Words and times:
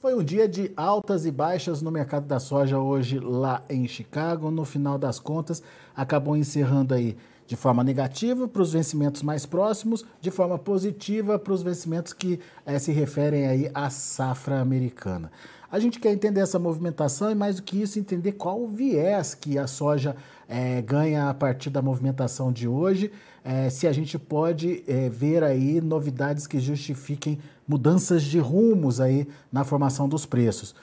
Foi 0.00 0.14
um 0.14 0.24
dia 0.24 0.48
de 0.48 0.72
altas 0.78 1.26
e 1.26 1.30
baixas 1.30 1.82
no 1.82 1.90
mercado 1.90 2.24
da 2.24 2.40
soja 2.40 2.78
hoje 2.78 3.18
lá 3.18 3.62
em 3.68 3.86
Chicago. 3.86 4.50
No 4.50 4.64
final 4.64 4.96
das 4.96 5.18
contas, 5.18 5.62
acabou 5.94 6.34
encerrando 6.34 6.94
aí 6.94 7.18
de 7.46 7.54
forma 7.54 7.84
negativa 7.84 8.48
para 8.48 8.62
os 8.62 8.72
vencimentos 8.72 9.20
mais 9.20 9.44
próximos, 9.44 10.02
de 10.18 10.30
forma 10.30 10.58
positiva 10.58 11.38
para 11.38 11.52
os 11.52 11.60
vencimentos 11.60 12.14
que 12.14 12.40
é, 12.64 12.78
se 12.78 12.92
referem 12.92 13.46
aí 13.46 13.70
à 13.74 13.90
safra 13.90 14.58
americana. 14.62 15.30
A 15.70 15.78
gente 15.78 16.00
quer 16.00 16.12
entender 16.12 16.40
essa 16.40 16.58
movimentação 16.58 17.30
e, 17.30 17.34
mais 17.34 17.56
do 17.56 17.62
que 17.62 17.82
isso, 17.82 17.98
entender 17.98 18.32
qual 18.32 18.58
o 18.58 18.66
viés 18.66 19.34
que 19.34 19.58
a 19.58 19.66
soja 19.66 20.16
é, 20.48 20.80
ganha 20.80 21.28
a 21.28 21.34
partir 21.34 21.68
da 21.68 21.82
movimentação 21.82 22.50
de 22.50 22.66
hoje, 22.66 23.12
é, 23.44 23.70
se 23.70 23.86
a 23.86 23.92
gente 23.92 24.18
pode 24.18 24.82
é, 24.86 25.08
ver 25.08 25.42
aí 25.42 25.80
novidades 25.80 26.46
que 26.46 26.60
justifiquem 26.60 27.38
mudanças 27.66 28.22
de 28.22 28.38
rumos 28.38 29.00
aí 29.00 29.26
na 29.52 29.64
formação 29.64 30.08
dos 30.08 30.26
preços. 30.26 30.74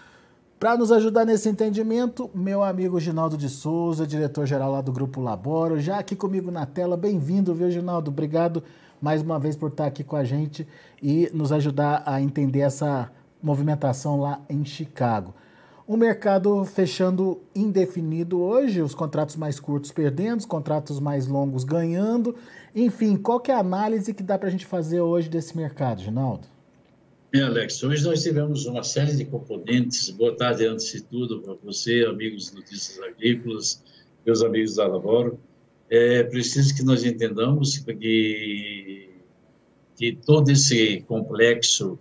Para 0.60 0.76
nos 0.76 0.92
ajudar 0.92 1.24
nesse 1.24 1.48
entendimento, 1.48 2.32
meu 2.34 2.64
amigo 2.64 3.00
Ginaldo 3.00 3.38
de 3.38 3.48
Souza, 3.48 4.08
diretor-geral 4.08 4.72
lá 4.72 4.82
do 4.82 4.92
Grupo 4.92 5.22
Laboro, 5.22 5.80
já 5.80 6.00
aqui 6.00 6.16
comigo 6.16 6.50
na 6.50 6.66
tela. 6.66 6.98
Bem-vindo, 6.98 7.54
viu, 7.54 7.70
Ginaldo? 7.70 8.10
Obrigado 8.10 8.64
mais 9.00 9.22
uma 9.22 9.38
vez 9.38 9.56
por 9.56 9.70
estar 9.70 9.86
aqui 9.86 10.04
com 10.04 10.16
a 10.16 10.24
gente 10.24 10.68
e 11.02 11.30
nos 11.32 11.52
ajudar 11.52 12.02
a 12.08 12.20
entender 12.20 12.62
essa 12.62 13.12
movimentação 13.42 14.20
lá 14.20 14.42
em 14.50 14.66
Chicago. 14.66 15.36
O 15.88 15.96
mercado 15.96 16.66
fechando 16.66 17.42
indefinido 17.56 18.42
hoje, 18.42 18.82
os 18.82 18.94
contratos 18.94 19.38
mais 19.38 19.58
curtos 19.58 19.90
perdendo, 19.90 20.42
os 20.42 20.46
contratos 20.46 21.00
mais 21.00 21.28
longos 21.28 21.64
ganhando. 21.64 22.36
Enfim, 22.76 23.16
qual 23.16 23.40
que 23.40 23.52
é 23.52 23.54
a 23.54 23.60
análise 23.60 24.14
que 24.14 24.22
dá 24.22 24.38
para 24.38 24.50
a 24.50 24.52
gente 24.52 24.66
fazer 24.66 25.00
hoje 25.00 25.30
desse 25.30 25.56
mercado, 25.56 26.02
Ginaldo? 26.02 26.46
É, 27.34 27.42
Alex, 27.42 27.82
hoje 27.84 28.04
nós 28.04 28.22
tivemos 28.22 28.66
uma 28.66 28.84
série 28.84 29.16
de 29.16 29.24
componentes. 29.24 30.10
Boa 30.10 30.36
tarde, 30.36 30.66
antes 30.66 30.92
de 30.92 31.02
tudo, 31.04 31.40
para 31.40 31.54
você, 31.64 32.06
amigos 32.06 32.52
Notícias 32.52 33.00
Agrícolas, 33.02 33.82
meus 34.26 34.44
amigos 34.44 34.76
da 34.76 34.86
Lavoro. 34.88 35.40
É 35.90 36.22
preciso 36.24 36.76
que 36.76 36.84
nós 36.84 37.06
entendamos 37.06 37.78
que, 37.78 39.10
que 39.96 40.18
todo 40.26 40.52
esse 40.52 41.00
complexo 41.08 41.98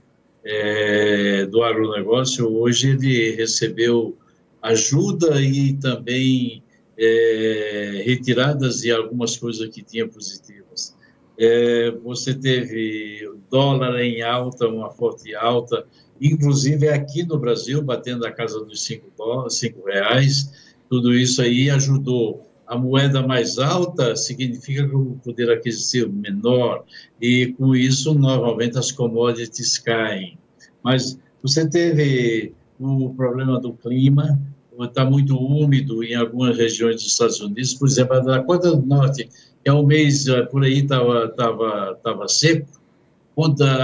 é, 0.47 1.44
do 1.47 1.62
agronegócio, 1.64 2.48
hoje 2.48 2.91
ele 2.91 3.33
recebeu 3.33 4.16
ajuda 4.62 5.41
e 5.42 5.75
também 5.75 6.62
é, 6.97 8.02
retiradas 8.05 8.80
de 8.80 8.92
algumas 8.92 9.36
coisas 9.36 9.69
que 9.69 9.83
tinha 9.83 10.06
positivas. 10.06 10.97
É, 11.39 11.91
você 12.02 12.33
teve 12.33 13.28
dólar 13.50 14.00
em 14.00 14.22
alta, 14.22 14.69
uma 14.69 14.91
forte 14.91 15.34
alta, 15.34 15.84
inclusive 16.20 16.89
aqui 16.89 17.24
no 17.24 17.39
Brasil, 17.39 17.83
batendo 17.83 18.24
a 18.24 18.30
casa 18.30 18.64
dos 18.64 18.84
cinco, 18.84 19.11
dólares, 19.17 19.55
cinco 19.55 19.84
reais, 19.84 20.50
tudo 20.89 21.12
isso 21.12 21.42
aí 21.42 21.69
ajudou 21.70 22.45
a 22.67 22.77
moeda 22.77 23.27
mais 23.27 23.59
alta 23.59 24.17
significa 24.17 24.86
que 24.89 24.95
o 24.95 25.19
poder 25.22 25.50
aquisitivo 25.50 26.12
menor 26.12 26.84
e 27.20 27.55
com 27.58 27.75
isso 27.75 28.14
normalmente 28.14 28.78
as 28.78 28.91
commodities 28.91 29.78
caem. 29.78 30.39
Mas 30.83 31.19
você 31.42 31.69
teve 31.69 32.53
o 32.78 33.14
problema 33.14 33.61
do 33.61 33.73
clima, 33.73 34.39
está 34.81 35.05
muito 35.05 35.36
úmido 35.36 36.03
em 36.03 36.14
algumas 36.14 36.56
regiões 36.56 36.97
dos 36.97 37.06
Estados 37.06 37.41
Unidos, 37.41 37.75
por 37.75 37.89
exemplo, 37.89 38.17
a 38.17 38.20
Dakota 38.20 38.77
do 38.77 38.84
Norte, 38.84 39.28
que 39.64 39.70
é 39.70 39.73
um 39.73 39.86
mês 39.86 40.27
eh, 40.27 40.42
por 40.42 40.62
aí 40.64 40.80
estava 40.80 41.28
tava, 41.28 41.98
tava 42.03 42.28
seco, 42.28 42.69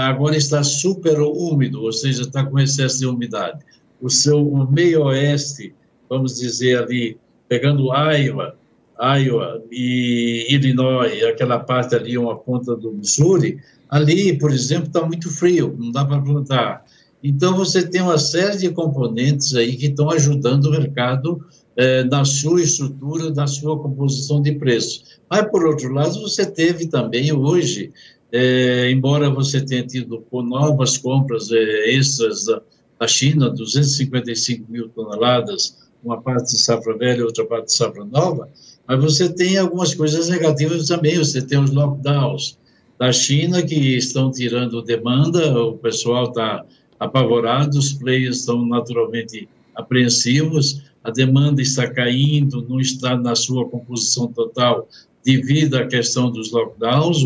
agora 0.07 0.35
está 0.35 0.63
super 0.63 1.19
úmido, 1.19 1.81
ou 1.81 1.91
seja, 1.91 2.21
está 2.21 2.45
com 2.45 2.59
excesso 2.59 2.99
de 2.99 3.05
umidade. 3.05 3.63
O 4.01 4.09
seu 4.09 4.45
o 4.45 4.69
meio 4.69 5.03
oeste, 5.03 5.73
vamos 6.09 6.39
dizer 6.39 6.77
ali, 6.83 7.17
pegando 7.47 7.89
Iowa, 7.93 8.55
Iowa 8.99 9.63
e 9.71 10.47
Illinois, 10.49 11.23
aquela 11.23 11.59
parte 11.59 11.95
ali, 11.95 12.17
uma 12.17 12.37
ponta 12.37 12.75
do 12.75 12.93
Missouri, 12.93 13.59
ali, 13.89 14.37
por 14.37 14.51
exemplo, 14.51 14.87
está 14.87 15.05
muito 15.05 15.29
frio, 15.29 15.75
não 15.77 15.91
dá 15.91 16.05
para 16.05 16.21
plantar. 16.21 16.85
Então, 17.23 17.55
você 17.55 17.87
tem 17.87 18.01
uma 18.01 18.17
série 18.17 18.57
de 18.57 18.69
componentes 18.69 19.55
aí 19.55 19.77
que 19.77 19.87
estão 19.87 20.09
ajudando 20.09 20.65
o 20.65 20.71
mercado 20.71 21.41
eh, 21.77 22.03
na 22.03 22.25
sua 22.25 22.61
estrutura, 22.61 23.31
na 23.31 23.47
sua 23.47 23.79
composição 23.81 24.41
de 24.41 24.51
preços. 24.53 25.19
Mas, 25.29 25.49
por 25.49 25.65
outro 25.65 25.91
lado, 25.93 26.21
você 26.21 26.45
teve 26.45 26.87
também 26.87 27.31
hoje, 27.31 27.91
eh, 28.31 28.91
embora 28.91 29.29
você 29.29 29.61
tenha 29.61 29.87
tido 29.87 30.23
novas 30.31 30.97
compras 30.97 31.49
eh, 31.49 31.91
extras 31.95 32.45
da, 32.45 32.61
da 32.99 33.07
China, 33.07 33.49
255 33.49 34.69
mil 34.69 34.89
toneladas, 34.89 35.77
uma 36.03 36.21
parte 36.21 36.51
de 36.51 36.61
safra 36.61 36.97
velha, 36.97 37.25
outra 37.25 37.45
parte 37.45 37.67
de 37.67 37.73
safra 37.73 38.03
nova, 38.03 38.49
mas 38.87 39.01
você 39.01 39.29
tem 39.29 39.57
algumas 39.57 39.93
coisas 39.93 40.29
negativas 40.29 40.87
também. 40.87 41.17
Você 41.17 41.41
tem 41.41 41.59
os 41.59 41.71
lockdowns 41.71 42.57
da 42.99 43.11
China 43.11 43.61
que 43.61 43.97
estão 43.97 44.31
tirando 44.31 44.81
demanda, 44.81 45.57
o 45.57 45.77
pessoal 45.77 46.25
está 46.25 46.63
apavorado, 46.99 47.77
os 47.77 47.93
players 47.93 48.39
estão 48.39 48.65
naturalmente 48.65 49.47
apreensivos, 49.75 50.83
a 51.03 51.11
demanda 51.11 51.61
está 51.61 51.89
caindo, 51.89 52.65
não 52.69 52.79
está 52.79 53.17
na 53.17 53.35
sua 53.35 53.67
composição 53.67 54.27
total 54.27 54.87
devido 55.25 55.75
à 55.75 55.85
questão 55.85 56.31
dos 56.31 56.51
lockdowns. 56.51 57.17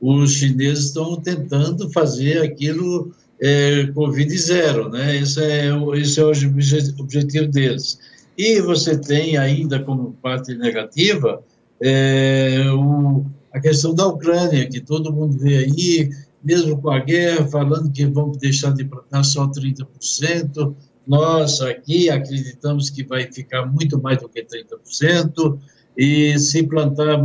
Os 0.00 0.32
chineses 0.32 0.86
estão 0.86 1.16
tentando 1.16 1.90
fazer 1.90 2.42
aquilo 2.42 3.12
é, 3.40 3.86
Covid 3.94 4.36
zero, 4.38 4.88
né? 4.88 5.16
Esse 5.16 5.42
é, 5.42 5.70
esse 5.94 6.20
é 6.20 6.24
o 6.24 6.30
objetivo 7.00 7.48
deles. 7.48 7.98
E 8.36 8.60
você 8.60 8.98
tem 8.98 9.36
ainda 9.36 9.82
como 9.82 10.12
parte 10.14 10.54
negativa 10.54 11.42
é, 11.80 12.70
o, 12.72 13.24
a 13.52 13.60
questão 13.60 13.94
da 13.94 14.06
Ucrânia, 14.06 14.68
que 14.68 14.80
todo 14.80 15.12
mundo 15.12 15.38
vê 15.38 15.58
aí, 15.58 16.10
mesmo 16.42 16.80
com 16.80 16.90
a 16.90 16.98
guerra, 16.98 17.46
falando 17.46 17.90
que 17.90 18.04
vamos 18.06 18.38
deixar 18.38 18.72
de 18.72 18.84
plantar 18.84 19.24
só 19.24 19.48
30%. 19.48 20.74
Nós 21.06 21.60
aqui 21.60 22.10
acreditamos 22.10 22.90
que 22.90 23.04
vai 23.04 23.30
ficar 23.32 23.66
muito 23.66 24.00
mais 24.00 24.18
do 24.18 24.28
que 24.28 24.44
30%, 24.44 25.58
e 25.96 26.38
se 26.38 26.62
plantar, 26.64 27.18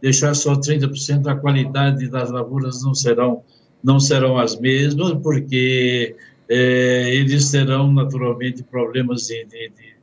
deixar 0.00 0.34
só 0.34 0.54
30%, 0.54 1.26
a 1.26 1.34
qualidade 1.34 2.08
das 2.08 2.30
lavouras 2.30 2.82
não 2.82 2.94
serão, 2.94 3.42
não 3.82 3.98
serão 3.98 4.38
as 4.38 4.58
mesmas, 4.58 5.14
porque 5.20 6.14
é, 6.48 7.14
eles 7.14 7.50
terão 7.50 7.92
naturalmente 7.92 8.62
problemas 8.62 9.22
de, 9.22 9.44
de, 9.46 9.68
de 9.70 9.95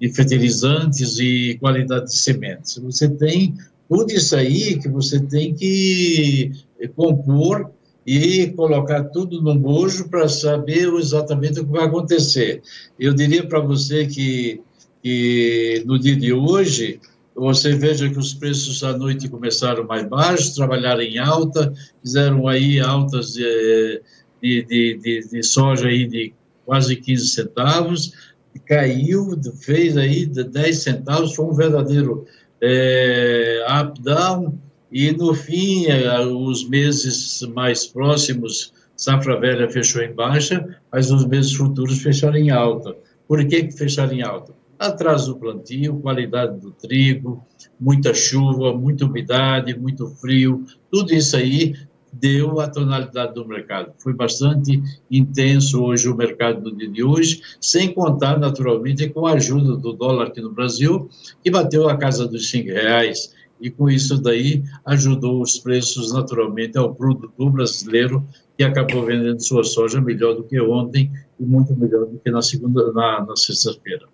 de 0.00 0.12
fertilizantes 0.12 1.18
e 1.18 1.56
qualidade 1.60 2.06
de 2.06 2.16
sementes. 2.16 2.78
Você 2.78 3.08
tem 3.08 3.54
tudo 3.88 4.12
isso 4.12 4.36
aí 4.36 4.78
que 4.78 4.88
você 4.88 5.20
tem 5.20 5.54
que 5.54 6.52
compor 6.94 7.70
e 8.06 8.48
colocar 8.48 9.04
tudo 9.04 9.42
no 9.42 9.54
bojo 9.56 10.08
para 10.08 10.28
saber 10.28 10.92
exatamente 10.94 11.58
o 11.58 11.66
que 11.66 11.72
vai 11.72 11.86
acontecer. 11.86 12.62
Eu 12.98 13.12
diria 13.12 13.46
para 13.46 13.58
você 13.58 14.06
que, 14.06 14.60
que 15.02 15.82
no 15.84 15.98
dia 15.98 16.14
de 16.14 16.32
hoje, 16.32 17.00
você 17.34 17.74
veja 17.74 18.08
que 18.08 18.18
os 18.18 18.32
preços 18.32 18.84
à 18.84 18.96
noite 18.96 19.28
começaram 19.28 19.84
mais 19.84 20.08
baixos, 20.08 20.54
trabalharam 20.54 21.02
em 21.02 21.18
alta, 21.18 21.72
fizeram 22.00 22.46
aí 22.46 22.78
altas 22.78 23.32
de, 23.32 24.02
de, 24.40 24.62
de, 24.62 25.28
de 25.28 25.42
soja 25.42 25.88
aí 25.88 26.06
de 26.06 26.32
quase 26.64 26.96
15 26.96 27.26
centavos, 27.28 28.12
caiu, 28.60 29.38
fez 29.60 29.96
aí 29.96 30.26
10 30.26 30.78
centavos, 30.78 31.34
foi 31.34 31.44
um 31.44 31.54
verdadeiro 31.54 32.26
é, 32.60 33.64
up-down, 33.82 34.58
e 34.90 35.12
no 35.12 35.34
fim, 35.34 35.86
é, 35.86 36.20
os 36.20 36.68
meses 36.68 37.42
mais 37.54 37.86
próximos, 37.86 38.72
safra 38.96 39.38
velha 39.38 39.68
fechou 39.68 40.02
em 40.02 40.12
baixa, 40.12 40.66
mas 40.92 41.10
os 41.10 41.26
meses 41.26 41.52
futuros 41.52 42.00
fecharam 42.02 42.36
em 42.36 42.50
alta. 42.50 42.96
Por 43.28 43.44
que, 43.46 43.64
que 43.64 43.76
fecharam 43.76 44.12
em 44.12 44.22
alta? 44.22 44.54
Atraso 44.78 45.32
do 45.32 45.40
plantio, 45.40 45.98
qualidade 46.00 46.60
do 46.60 46.70
trigo, 46.70 47.44
muita 47.80 48.14
chuva, 48.14 48.76
muita 48.76 49.06
umidade, 49.06 49.78
muito 49.78 50.06
frio, 50.06 50.64
tudo 50.90 51.12
isso 51.14 51.36
aí 51.36 51.74
deu 52.20 52.60
a 52.60 52.68
tonalidade 52.68 53.34
do 53.34 53.46
mercado. 53.46 53.92
Foi 53.98 54.12
bastante 54.12 54.82
intenso 55.10 55.82
hoje 55.82 56.08
o 56.08 56.16
mercado 56.16 56.60
do 56.60 56.76
dia 56.76 56.88
de 56.88 57.02
hoje, 57.02 57.40
sem 57.60 57.92
contar, 57.92 58.38
naturalmente, 58.38 59.08
com 59.08 59.26
a 59.26 59.32
ajuda 59.32 59.76
do 59.76 59.92
dólar 59.92 60.28
aqui 60.28 60.40
no 60.40 60.52
Brasil, 60.52 61.08
que 61.42 61.50
bateu 61.50 61.88
a 61.88 61.96
casa 61.96 62.26
dos 62.26 62.50
cinco 62.50 62.68
reais, 62.68 63.34
e 63.60 63.70
com 63.70 63.88
isso 63.88 64.20
daí 64.20 64.62
ajudou 64.84 65.40
os 65.40 65.58
preços, 65.58 66.12
naturalmente, 66.12 66.76
ao 66.76 66.94
produtor 66.94 67.50
brasileiro, 67.50 68.26
que 68.56 68.64
acabou 68.64 69.04
vendendo 69.04 69.40
sua 69.40 69.64
soja 69.64 70.00
melhor 70.00 70.34
do 70.34 70.44
que 70.44 70.60
ontem 70.60 71.10
e 71.38 71.44
muito 71.44 71.74
melhor 71.76 72.06
do 72.06 72.18
que 72.18 72.30
na 72.30 72.42
segunda, 72.42 72.92
na, 72.92 73.24
na 73.24 73.36
sexta-feira. 73.36 74.06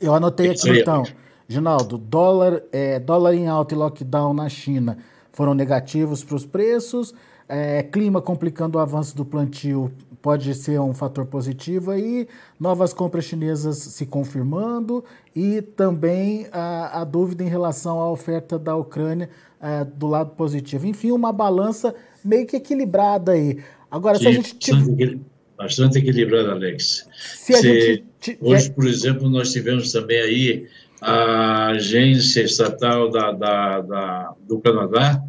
Eu 0.00 0.14
anotei 0.14 0.50
aqui, 0.50 0.80
então, 0.80 1.04
Ginaldo, 1.48 1.98
dólar, 1.98 2.62
é, 2.72 2.98
dólar 2.98 3.34
em 3.34 3.48
alta 3.48 3.74
e 3.74 3.78
lockdown 3.78 4.32
na 4.32 4.48
China 4.48 4.98
foram 5.32 5.52
negativos 5.52 6.22
para 6.24 6.36
os 6.36 6.46
preços, 6.46 7.12
é, 7.48 7.82
clima 7.82 8.20
complicando 8.22 8.78
o 8.78 8.80
avanço 8.80 9.16
do 9.16 9.24
plantio 9.24 9.92
pode 10.24 10.54
ser 10.54 10.80
um 10.80 10.94
fator 10.94 11.26
positivo 11.26 11.90
aí, 11.90 12.26
novas 12.58 12.94
compras 12.94 13.26
chinesas 13.26 13.76
se 13.76 14.06
confirmando 14.06 15.04
e 15.36 15.60
também 15.60 16.46
a, 16.50 17.02
a 17.02 17.04
dúvida 17.04 17.44
em 17.44 17.48
relação 17.48 18.00
à 18.00 18.10
oferta 18.10 18.58
da 18.58 18.74
Ucrânia 18.74 19.28
é, 19.60 19.84
do 19.84 20.06
lado 20.06 20.30
positivo. 20.30 20.86
Enfim, 20.86 21.10
uma 21.10 21.30
balança 21.30 21.94
meio 22.24 22.46
que 22.46 22.56
equilibrada 22.56 23.32
aí. 23.32 23.58
Agora, 23.90 24.16
Sim, 24.16 24.22
se 24.22 24.28
a 24.28 24.32
gente. 24.32 24.54
Bastante, 24.54 25.20
bastante 25.58 25.98
equilibrada, 25.98 26.52
Alex. 26.52 27.06
Se, 27.14 27.52
se 27.52 27.62
gente... 27.62 28.38
Hoje, 28.40 28.70
por 28.70 28.86
exemplo, 28.86 29.28
nós 29.28 29.52
tivemos 29.52 29.92
também 29.92 30.20
aí 30.20 30.66
a 31.02 31.66
agência 31.66 32.40
estatal 32.40 33.10
da, 33.10 33.30
da, 33.30 33.80
da, 33.82 34.34
do 34.48 34.58
Canadá 34.58 35.22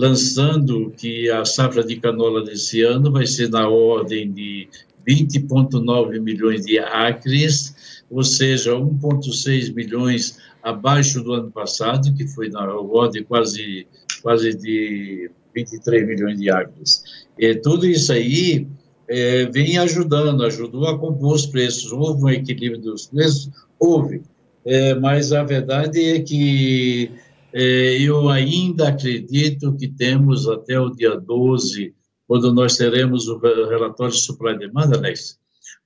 lançando 0.00 0.90
que 0.96 1.28
a 1.28 1.44
safra 1.44 1.84
de 1.84 1.96
canola 1.96 2.42
desse 2.42 2.80
ano 2.80 3.12
vai 3.12 3.26
ser 3.26 3.50
na 3.50 3.68
ordem 3.68 4.32
de 4.32 4.66
20,9 5.06 6.18
milhões 6.20 6.64
de 6.64 6.78
acres, 6.78 8.02
ou 8.08 8.24
seja, 8.24 8.72
1,6 8.72 9.74
milhões 9.74 10.38
abaixo 10.62 11.22
do 11.22 11.34
ano 11.34 11.50
passado, 11.50 12.14
que 12.14 12.26
foi 12.26 12.48
na 12.48 12.64
ordem 12.74 13.22
quase, 13.24 13.86
quase 14.22 14.54
de 14.54 15.30
23 15.54 16.06
milhões 16.06 16.38
de 16.38 16.50
acres. 16.50 17.02
E 17.38 17.54
tudo 17.56 17.86
isso 17.86 18.10
aí 18.10 18.66
é, 19.06 19.44
vem 19.50 19.76
ajudando, 19.76 20.44
ajudou 20.44 20.86
a 20.86 20.98
compor 20.98 21.34
os 21.34 21.44
preços. 21.44 21.92
Houve 21.92 22.24
um 22.24 22.28
equilíbrio 22.30 22.80
dos 22.80 23.06
preços? 23.06 23.50
Houve. 23.78 24.22
É, 24.64 24.94
mas 24.94 25.30
a 25.30 25.44
verdade 25.44 26.02
é 26.02 26.20
que 26.20 27.10
eu 27.52 28.28
ainda 28.28 28.88
acredito 28.88 29.76
que 29.76 29.88
temos 29.88 30.48
até 30.48 30.78
o 30.78 30.90
dia 30.90 31.16
12, 31.16 31.94
quando 32.26 32.52
nós 32.52 32.76
teremos 32.76 33.26
o 33.28 33.38
relatório 33.38 34.14
de 34.14 34.20
supply 34.20 34.56
demanda, 34.56 34.96
Alex, 34.96 35.38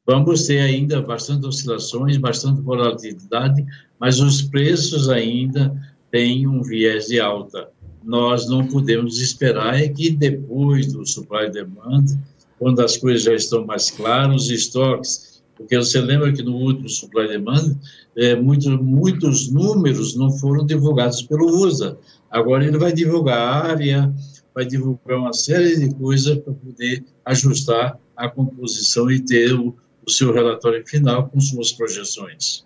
vamos 0.06 0.46
ter 0.46 0.58
ainda 0.58 1.00
bastante 1.00 1.46
oscilações, 1.46 2.16
bastante 2.18 2.60
volatilidade, 2.60 3.64
mas 3.98 4.20
os 4.20 4.42
preços 4.42 5.08
ainda 5.08 5.74
têm 6.10 6.46
um 6.46 6.62
viés 6.62 7.06
de 7.06 7.18
alta. 7.18 7.70
Nós 8.02 8.48
não 8.48 8.66
podemos 8.66 9.18
esperar 9.18 9.80
é 9.80 9.88
que 9.88 10.10
depois 10.10 10.92
do 10.92 11.06
supply 11.06 11.50
demanda, 11.50 12.12
quando 12.58 12.80
as 12.80 12.96
coisas 12.96 13.22
já 13.22 13.34
estão 13.34 13.64
mais 13.64 13.90
claras, 13.90 14.42
os 14.42 14.50
estoques 14.50 15.33
porque 15.56 15.76
você 15.76 16.00
lembra 16.00 16.32
que 16.32 16.42
no 16.42 16.56
último 16.56 16.88
supply 16.88 17.28
demand, 17.28 17.76
é, 18.16 18.34
muitos, 18.34 18.80
muitos 18.80 19.50
números 19.50 20.16
não 20.16 20.30
foram 20.30 20.66
divulgados 20.66 21.22
pelo 21.22 21.46
USA. 21.46 21.96
Agora 22.30 22.66
ele 22.66 22.78
vai 22.78 22.92
divulgar 22.92 23.38
a 23.38 23.68
área, 23.68 24.12
vai 24.54 24.64
divulgar 24.64 25.18
uma 25.18 25.32
série 25.32 25.76
de 25.78 25.94
coisas 25.94 26.38
para 26.38 26.52
poder 26.52 27.04
ajustar 27.24 27.98
a 28.16 28.28
composição 28.28 29.10
e 29.10 29.20
ter 29.20 29.52
o, 29.52 29.76
o 30.06 30.10
seu 30.10 30.32
relatório 30.32 30.84
final 30.86 31.28
com 31.28 31.40
suas 31.40 31.72
projeções. 31.72 32.64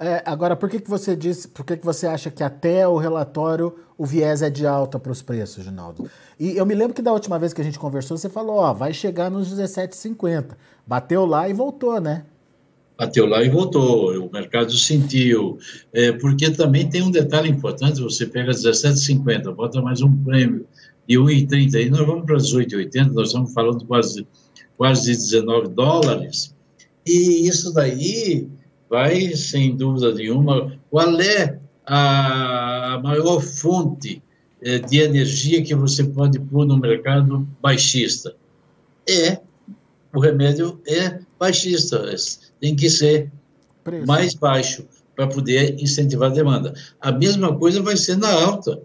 É, 0.00 0.22
agora, 0.24 0.54
por 0.54 0.70
que, 0.70 0.78
que 0.78 0.88
você 0.88 1.16
disse, 1.16 1.48
por 1.48 1.64
que, 1.64 1.76
que 1.76 1.84
você 1.84 2.06
acha 2.06 2.30
que 2.30 2.42
até 2.42 2.86
o 2.86 2.96
relatório 2.96 3.74
o 3.96 4.06
viés 4.06 4.42
é 4.42 4.50
de 4.50 4.64
alta 4.64 4.98
para 4.98 5.10
os 5.10 5.20
preços, 5.20 5.64
Ginaldo? 5.64 6.08
E 6.38 6.56
eu 6.56 6.64
me 6.64 6.74
lembro 6.74 6.94
que 6.94 7.02
da 7.02 7.12
última 7.12 7.36
vez 7.36 7.52
que 7.52 7.60
a 7.60 7.64
gente 7.64 7.80
conversou, 7.80 8.16
você 8.16 8.28
falou, 8.28 8.56
ó, 8.56 8.72
vai 8.72 8.92
chegar 8.94 9.28
nos 9.28 9.52
17,50. 9.52 10.50
Bateu 10.86 11.26
lá 11.26 11.48
e 11.48 11.52
voltou, 11.52 12.00
né? 12.00 12.24
Bateu 12.96 13.26
lá 13.26 13.42
e 13.42 13.48
voltou, 13.48 14.24
o 14.24 14.32
mercado 14.32 14.72
sentiu. 14.72 15.58
É, 15.92 16.12
porque 16.12 16.48
também 16.50 16.88
tem 16.88 17.02
um 17.02 17.10
detalhe 17.10 17.48
importante, 17.48 18.00
você 18.00 18.24
pega 18.24 18.52
17,50, 18.52 19.52
bota 19.52 19.82
mais 19.82 20.00
um 20.00 20.12
prêmio 20.24 20.64
de 21.08 21.16
1,30, 21.16 21.74
aí 21.74 21.90
nós 21.90 22.06
vamos 22.06 22.24
para 22.24 22.36
18,80, 22.36 23.12
nós 23.12 23.28
estamos 23.28 23.52
falando 23.52 23.84
quase, 23.84 24.26
quase 24.76 25.10
19 25.10 25.68
dólares. 25.68 26.54
E 27.04 27.48
isso 27.48 27.72
daí 27.72 28.48
vai, 28.88 29.34
sem 29.34 29.76
dúvida 29.76 30.14
nenhuma, 30.14 30.78
qual 30.90 31.20
é 31.20 31.58
a 31.86 33.00
maior 33.02 33.40
fonte 33.40 34.22
eh, 34.62 34.78
de 34.78 34.98
energia 34.98 35.62
que 35.62 35.74
você 35.74 36.04
pode 36.04 36.38
pôr 36.38 36.66
no 36.66 36.76
mercado 36.76 37.46
baixista? 37.60 38.34
É, 39.08 39.40
o 40.14 40.20
remédio 40.20 40.80
é 40.86 41.20
baixista, 41.38 42.04
tem 42.60 42.74
que 42.74 42.90
ser 42.90 43.30
Preço. 43.84 44.06
mais 44.06 44.34
baixo 44.34 44.84
para 45.14 45.26
poder 45.26 45.74
incentivar 45.82 46.30
a 46.30 46.34
demanda. 46.34 46.74
A 47.00 47.10
mesma 47.10 47.56
coisa 47.56 47.82
vai 47.82 47.96
ser 47.96 48.16
na 48.16 48.30
alta. 48.30 48.80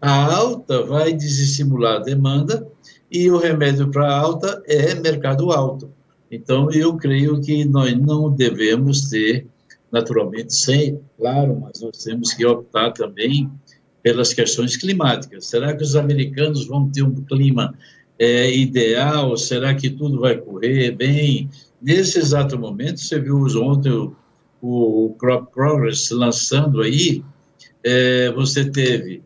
A 0.00 0.34
alta 0.34 0.82
vai 0.82 1.12
desestimular 1.12 1.96
a 1.96 2.04
demanda 2.04 2.66
e 3.10 3.30
o 3.30 3.38
remédio 3.38 3.90
para 3.90 4.14
alta 4.14 4.62
é 4.66 4.94
mercado 4.94 5.50
alto. 5.50 5.90
Então, 6.30 6.70
eu 6.70 6.96
creio 6.96 7.40
que 7.40 7.64
nós 7.64 7.96
não 7.98 8.30
devemos 8.30 9.08
ter, 9.08 9.46
naturalmente, 9.90 10.54
sem, 10.54 11.00
claro, 11.16 11.58
mas 11.60 11.80
nós 11.80 12.04
temos 12.04 12.34
que 12.34 12.44
optar 12.44 12.92
também 12.92 13.50
pelas 14.02 14.32
questões 14.32 14.76
climáticas. 14.76 15.46
Será 15.46 15.74
que 15.74 15.82
os 15.82 15.96
americanos 15.96 16.66
vão 16.66 16.88
ter 16.90 17.02
um 17.02 17.24
clima 17.24 17.74
é, 18.18 18.54
ideal? 18.54 19.36
Será 19.36 19.74
que 19.74 19.90
tudo 19.90 20.20
vai 20.20 20.36
correr 20.36 20.92
bem? 20.92 21.48
Nesse 21.80 22.18
exato 22.18 22.58
momento, 22.58 23.00
você 23.00 23.18
viu 23.18 23.38
ontem 23.62 23.90
o, 23.90 24.14
o 24.60 25.14
Crop 25.18 25.52
Progress 25.52 26.10
lançando 26.10 26.82
aí, 26.82 27.24
é, 27.82 28.30
você 28.32 28.68
teve 28.70 29.22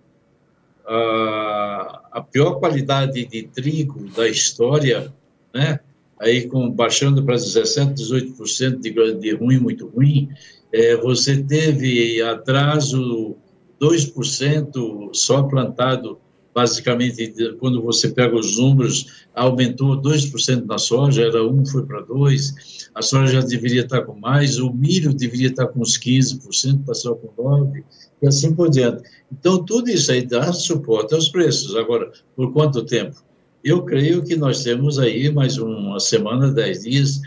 a, 0.87 2.02
a 2.12 2.20
pior 2.20 2.55
qualidade 2.60 3.25
de 3.25 3.44
trigo 3.44 4.08
da 4.10 4.28
história, 4.28 5.12
né? 5.55 5.81
Aí 6.22 6.46
com, 6.46 6.70
baixando 6.70 7.24
para 7.24 7.34
17%, 7.34 7.94
18% 7.94 8.80
de, 8.80 9.14
de 9.20 9.34
ruim, 9.34 9.58
muito 9.58 9.88
ruim, 9.88 10.28
é, 10.72 10.96
você 10.96 11.42
teve 11.42 12.22
atraso 12.22 13.36
2% 13.80 15.10
só 15.12 15.42
plantado, 15.42 16.19
basicamente, 16.54 17.32
quando 17.58 17.82
você 17.82 18.08
pega 18.08 18.36
os 18.36 18.56
números, 18.56 19.26
aumentou 19.34 20.00
2% 20.00 20.64
na 20.64 20.78
soja, 20.78 21.22
era 21.22 21.44
1, 21.44 21.66
foi 21.66 21.84
para 21.84 22.04
2%, 22.04 22.54
a 22.94 23.02
soja 23.02 23.40
já 23.40 23.40
deveria 23.40 23.82
estar 23.82 24.02
com 24.02 24.14
mais, 24.14 24.58
o 24.58 24.72
milho 24.72 25.12
deveria 25.12 25.48
estar 25.48 25.66
com 25.66 25.80
uns 25.80 25.98
15%, 25.98 26.84
passou 26.84 27.16
com 27.16 27.42
9%, 27.42 27.82
e 28.22 28.28
assim 28.28 28.54
por 28.54 28.70
diante. 28.70 29.02
Então, 29.32 29.64
tudo 29.64 29.90
isso 29.90 30.12
aí 30.12 30.24
dá 30.24 30.52
suporte 30.52 31.14
aos 31.14 31.28
preços. 31.28 31.74
Agora, 31.74 32.12
por 32.36 32.52
quanto 32.52 32.84
tempo? 32.84 33.24
Eu 33.64 33.84
creio 33.84 34.24
que 34.24 34.36
nós 34.36 34.62
temos 34.62 34.98
aí 34.98 35.31
mais 35.31 35.56
uma 35.56 36.00
semana, 36.00 36.50
dez 36.50 36.82
dias, 36.82 37.20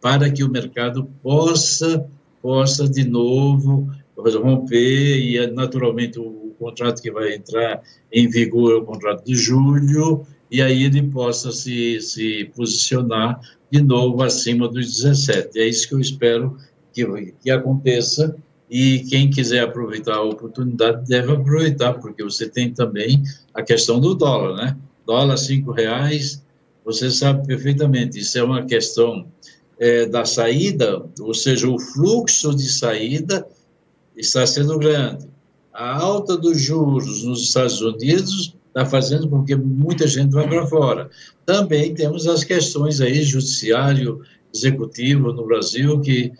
para 0.00 0.30
que 0.30 0.44
o 0.44 0.50
mercado 0.50 1.10
possa, 1.22 2.06
possa 2.40 2.88
de 2.88 3.04
novo 3.04 3.90
romper 4.16 5.18
e 5.18 5.46
naturalmente 5.48 6.18
o 6.18 6.54
contrato 6.58 7.00
que 7.00 7.10
vai 7.10 7.34
entrar 7.34 7.82
em 8.12 8.28
vigor 8.28 8.72
é 8.72 8.76
o 8.76 8.84
contrato 8.84 9.24
de 9.24 9.34
julho 9.34 10.26
e 10.50 10.60
aí 10.60 10.84
ele 10.84 11.02
possa 11.04 11.50
se, 11.52 12.00
se 12.00 12.50
posicionar 12.54 13.40
de 13.70 13.82
novo 13.82 14.22
acima 14.22 14.68
dos 14.68 15.02
17. 15.02 15.58
É 15.58 15.66
isso 15.66 15.88
que 15.88 15.94
eu 15.94 16.00
espero 16.00 16.56
que, 16.92 17.34
que 17.42 17.50
aconteça 17.50 18.36
e 18.68 19.00
quem 19.08 19.30
quiser 19.30 19.64
aproveitar 19.64 20.16
a 20.16 20.22
oportunidade 20.22 21.08
deve 21.08 21.32
aproveitar, 21.32 21.94
porque 21.94 22.22
você 22.22 22.48
tem 22.48 22.72
também 22.72 23.22
a 23.54 23.62
questão 23.62 23.98
do 23.98 24.14
dólar, 24.14 24.56
né? 24.56 24.76
Dólar 25.06 25.36
cinco 25.36 25.72
reais, 25.72 26.42
você 26.84 27.10
sabe 27.10 27.46
perfeitamente, 27.46 28.18
isso 28.18 28.38
é 28.38 28.42
uma 28.42 28.64
questão 28.64 29.26
é, 29.78 30.06
da 30.06 30.24
saída, 30.24 31.02
ou 31.20 31.34
seja, 31.34 31.68
o 31.68 31.78
fluxo 31.78 32.54
de 32.54 32.68
saída 32.68 33.46
está 34.16 34.46
sendo 34.46 34.78
grande. 34.78 35.28
A 35.72 35.96
alta 35.96 36.36
dos 36.36 36.60
juros 36.60 37.24
nos 37.24 37.42
Estados 37.42 37.80
Unidos 37.80 38.54
está 38.68 38.84
fazendo 38.84 39.28
com 39.28 39.44
que 39.44 39.54
muita 39.56 40.06
gente 40.06 40.32
vá 40.32 40.46
para 40.46 40.66
fora. 40.66 41.10
Também 41.44 41.94
temos 41.94 42.26
as 42.26 42.44
questões 42.44 43.00
aí, 43.00 43.22
judiciário, 43.22 44.20
executivo 44.54 45.32
no 45.32 45.46
Brasil, 45.46 46.00
que, 46.00 46.32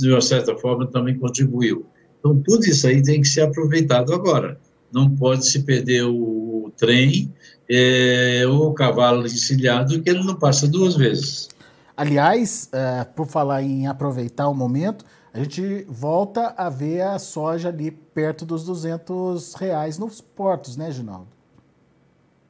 de 0.00 0.10
uma 0.10 0.20
certa 0.20 0.56
forma, 0.56 0.86
também 0.86 1.18
contribuiu. 1.18 1.86
Então, 2.18 2.40
tudo 2.44 2.66
isso 2.66 2.86
aí 2.86 3.02
tem 3.02 3.20
que 3.20 3.28
ser 3.28 3.42
aproveitado 3.42 4.12
agora. 4.12 4.58
Não 4.92 5.08
pode 5.14 5.46
se 5.48 5.62
perder 5.62 6.04
o 6.04 6.72
trem 6.76 7.32
é, 7.70 8.44
o 8.46 8.72
cavalo 8.72 9.26
encilhado 9.26 10.02
que 10.02 10.08
ele 10.08 10.24
não 10.24 10.36
passa 10.36 10.66
duas 10.66 10.96
vezes. 10.96 11.48
Aliás, 11.96 12.68
é, 12.72 13.04
por 13.04 13.26
falar 13.26 13.62
em 13.62 13.86
aproveitar 13.86 14.48
o 14.48 14.54
momento, 14.54 15.04
a 15.32 15.38
gente 15.40 15.84
volta 15.88 16.54
a 16.56 16.70
ver 16.70 17.02
a 17.02 17.18
soja 17.18 17.68
ali 17.68 17.90
perto 17.90 18.46
dos 18.46 18.64
200 18.64 19.54
reais 19.54 19.98
nos 19.98 20.20
portos, 20.20 20.76
né, 20.76 20.90
Ginaldo? 20.90 21.28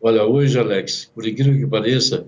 Olha, 0.01 0.25
hoje, 0.25 0.59
Alex, 0.59 1.11
por 1.13 1.27
incrível 1.27 1.59
que 1.59 1.67
pareça, 1.67 2.25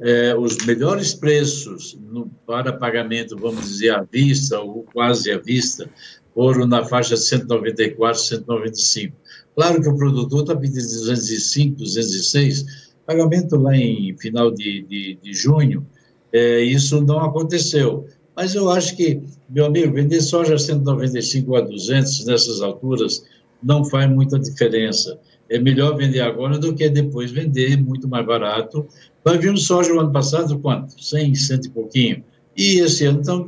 é, 0.00 0.34
os 0.34 0.56
melhores 0.66 1.14
preços 1.14 1.96
no, 2.00 2.28
para 2.46 2.72
pagamento, 2.72 3.36
vamos 3.36 3.64
dizer, 3.68 3.90
à 3.90 4.02
vista 4.02 4.60
ou 4.60 4.82
quase 4.92 5.30
à 5.30 5.38
vista, 5.38 5.88
foram 6.34 6.66
na 6.66 6.84
faixa 6.84 7.14
de 7.14 7.22
194, 7.22 8.20
195. 8.20 9.16
Claro 9.56 9.80
que 9.80 9.88
o 9.88 9.96
produtor 9.96 10.42
está 10.42 10.54
pedindo 10.54 10.82
205, 10.82 11.78
206, 11.78 12.94
pagamento 13.06 13.56
lá 13.56 13.74
em 13.74 14.14
final 14.18 14.50
de, 14.50 14.82
de, 14.82 15.18
de 15.22 15.32
junho, 15.32 15.86
é, 16.30 16.60
isso 16.60 17.00
não 17.00 17.20
aconteceu. 17.20 18.06
Mas 18.36 18.54
eu 18.54 18.70
acho 18.70 18.94
que, 18.94 19.22
meu 19.48 19.64
amigo, 19.64 19.94
vender 19.94 20.20
soja 20.20 20.58
195 20.58 21.56
a 21.56 21.62
200 21.62 22.26
nessas 22.26 22.60
alturas 22.60 23.24
não 23.62 23.82
faz 23.82 24.10
muita 24.10 24.38
diferença. 24.38 25.18
É 25.48 25.58
melhor 25.58 25.96
vender 25.96 26.20
agora 26.20 26.58
do 26.58 26.74
que 26.74 26.86
depois 26.90 27.30
vender 27.30 27.80
muito 27.82 28.06
mais 28.06 28.26
barato. 28.26 28.86
Nós 29.24 29.40
vimos 29.40 29.66
soja 29.66 29.94
o 29.94 30.00
ano 30.00 30.12
passado, 30.12 30.58
quanto? 30.58 31.02
100, 31.02 31.34
100 31.34 31.60
e 31.64 31.68
pouquinho. 31.70 32.24
E 32.54 32.80
esse 32.80 33.06
ano 33.06 33.20
então, 33.20 33.46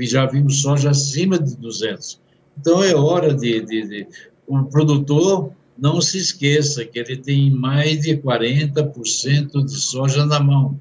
já 0.00 0.26
vimos 0.26 0.60
soja 0.60 0.90
acima 0.90 1.38
de 1.38 1.56
200. 1.56 2.20
Então 2.60 2.82
é 2.82 2.94
hora 2.94 3.32
de, 3.32 3.60
de, 3.62 3.88
de 3.88 4.06
o 4.46 4.64
produtor 4.64 5.50
não 5.78 6.00
se 6.00 6.18
esqueça 6.18 6.84
que 6.84 6.98
ele 6.98 7.16
tem 7.16 7.50
mais 7.50 8.00
de 8.00 8.16
40% 8.16 9.64
de 9.64 9.76
soja 9.76 10.24
na 10.24 10.40
mão. 10.40 10.78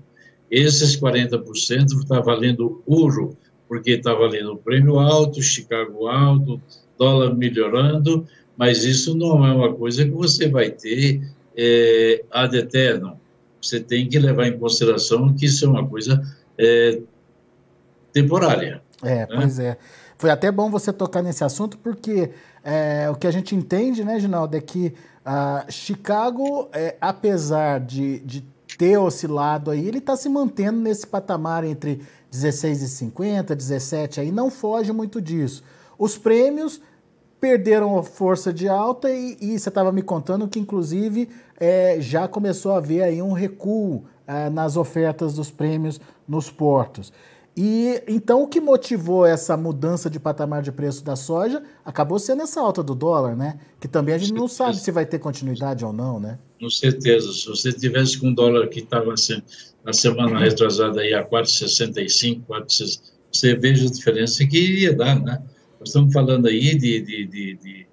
Esses 0.49 0.95
40% 0.95 1.85
está 1.99 2.19
valendo 2.21 2.81
ouro, 2.85 3.35
porque 3.67 3.91
está 3.91 4.13
valendo 4.13 4.57
prêmio 4.57 4.99
alto, 4.99 5.41
Chicago 5.41 6.07
alto, 6.07 6.61
dólar 6.97 7.35
melhorando, 7.35 8.25
mas 8.57 8.83
isso 8.83 9.15
não 9.17 9.45
é 9.45 9.51
uma 9.51 9.73
coisa 9.73 10.05
que 10.05 10.11
você 10.11 10.47
vai 10.47 10.69
ter 10.69 11.21
é, 11.57 12.23
ad 12.31 12.55
eterno. 12.57 13.19
Você 13.61 13.79
tem 13.79 14.07
que 14.07 14.19
levar 14.19 14.47
em 14.47 14.57
consideração 14.57 15.33
que 15.33 15.45
isso 15.45 15.65
é 15.65 15.69
uma 15.69 15.85
coisa 15.85 16.21
é, 16.57 17.01
temporária. 18.13 18.81
É, 19.05 19.19
né? 19.19 19.27
pois 19.33 19.59
é. 19.59 19.77
Foi 20.17 20.29
até 20.29 20.51
bom 20.51 20.69
você 20.69 20.93
tocar 20.93 21.21
nesse 21.21 21.43
assunto, 21.43 21.77
porque 21.77 22.31
é, 22.63 23.09
o 23.09 23.15
que 23.15 23.27
a 23.27 23.31
gente 23.31 23.55
entende, 23.55 24.03
né, 24.03 24.19
Ginaldo, 24.19 24.55
é 24.55 24.61
que 24.61 24.93
uh, 25.25 25.71
Chicago, 25.71 26.69
é, 26.71 26.95
apesar 27.01 27.79
de, 27.81 28.19
de 28.19 28.41
ter 28.77 28.97
oscilado 28.97 29.71
aí, 29.71 29.87
ele 29.87 29.97
está 29.97 30.15
se 30.15 30.29
mantendo 30.29 30.79
nesse 30.79 31.05
patamar 31.05 31.63
entre 31.63 32.01
16,50, 32.31 33.55
17 33.55 34.21
aí, 34.21 34.31
não 34.31 34.49
foge 34.49 34.91
muito 34.91 35.21
disso. 35.21 35.63
Os 35.97 36.17
prêmios 36.17 36.81
perderam 37.39 37.97
a 37.97 38.03
força 38.03 38.51
de 38.51 38.67
alta 38.67 39.09
e, 39.11 39.37
e 39.39 39.59
você 39.59 39.69
estava 39.69 39.91
me 39.91 40.01
contando 40.01 40.47
que, 40.47 40.59
inclusive, 40.59 41.29
é, 41.59 41.97
já 41.99 42.27
começou 42.27 42.71
a 42.71 42.77
haver 42.77 43.03
aí 43.03 43.21
um 43.21 43.33
recuo 43.33 44.05
é, 44.25 44.49
nas 44.49 44.75
ofertas 44.75 45.35
dos 45.35 45.51
prêmios 45.51 45.99
nos 46.27 46.49
portos. 46.49 47.13
E 47.57 48.03
então 48.07 48.43
o 48.43 48.47
que 48.47 48.59
motivou 48.59 49.25
essa 49.25 49.55
mudança 49.55 50.09
de 50.09 50.19
patamar 50.19 50.61
de 50.61 50.73
preço 50.73 51.03
da 51.05 51.15
soja 51.15 51.63
acabou 51.85 52.19
sendo 52.19 52.41
essa 52.41 52.59
alta 52.59 52.83
do 52.83 52.93
dólar, 52.93 53.35
né? 53.35 53.59
Que 53.79 53.87
também 53.87 54.13
a 54.13 54.17
gente 54.17 54.33
não 54.33 54.47
sabe 54.47 54.77
se 54.77 54.91
vai 54.91 55.05
ter 55.05 55.19
continuidade 55.19 55.85
ou 55.85 55.93
não, 55.93 56.19
né? 56.19 56.37
Com 56.59 56.69
certeza. 56.69 57.31
Se 57.31 57.47
você 57.47 57.71
tivesse 57.71 58.19
com 58.19 58.27
um 58.27 58.33
dólar 58.33 58.67
que 58.67 58.79
estava 58.79 59.13
na 59.85 59.93
semana 59.93 60.37
retrasada 60.37 60.99
aí 60.99 61.13
a 61.13 61.25
4,65, 61.25 62.43
4,60, 62.45 63.01
você 63.31 63.55
veja 63.55 63.87
a 63.87 63.91
diferença 63.91 64.45
que 64.45 64.57
iria 64.57 64.93
dar, 64.93 65.21
né? 65.21 65.41
Nós 65.79 65.89
estamos 65.89 66.11
falando 66.11 66.47
aí 66.47 66.75
de, 66.75 67.01
de, 67.01 67.25
de, 67.25 67.55
de, 67.55 67.87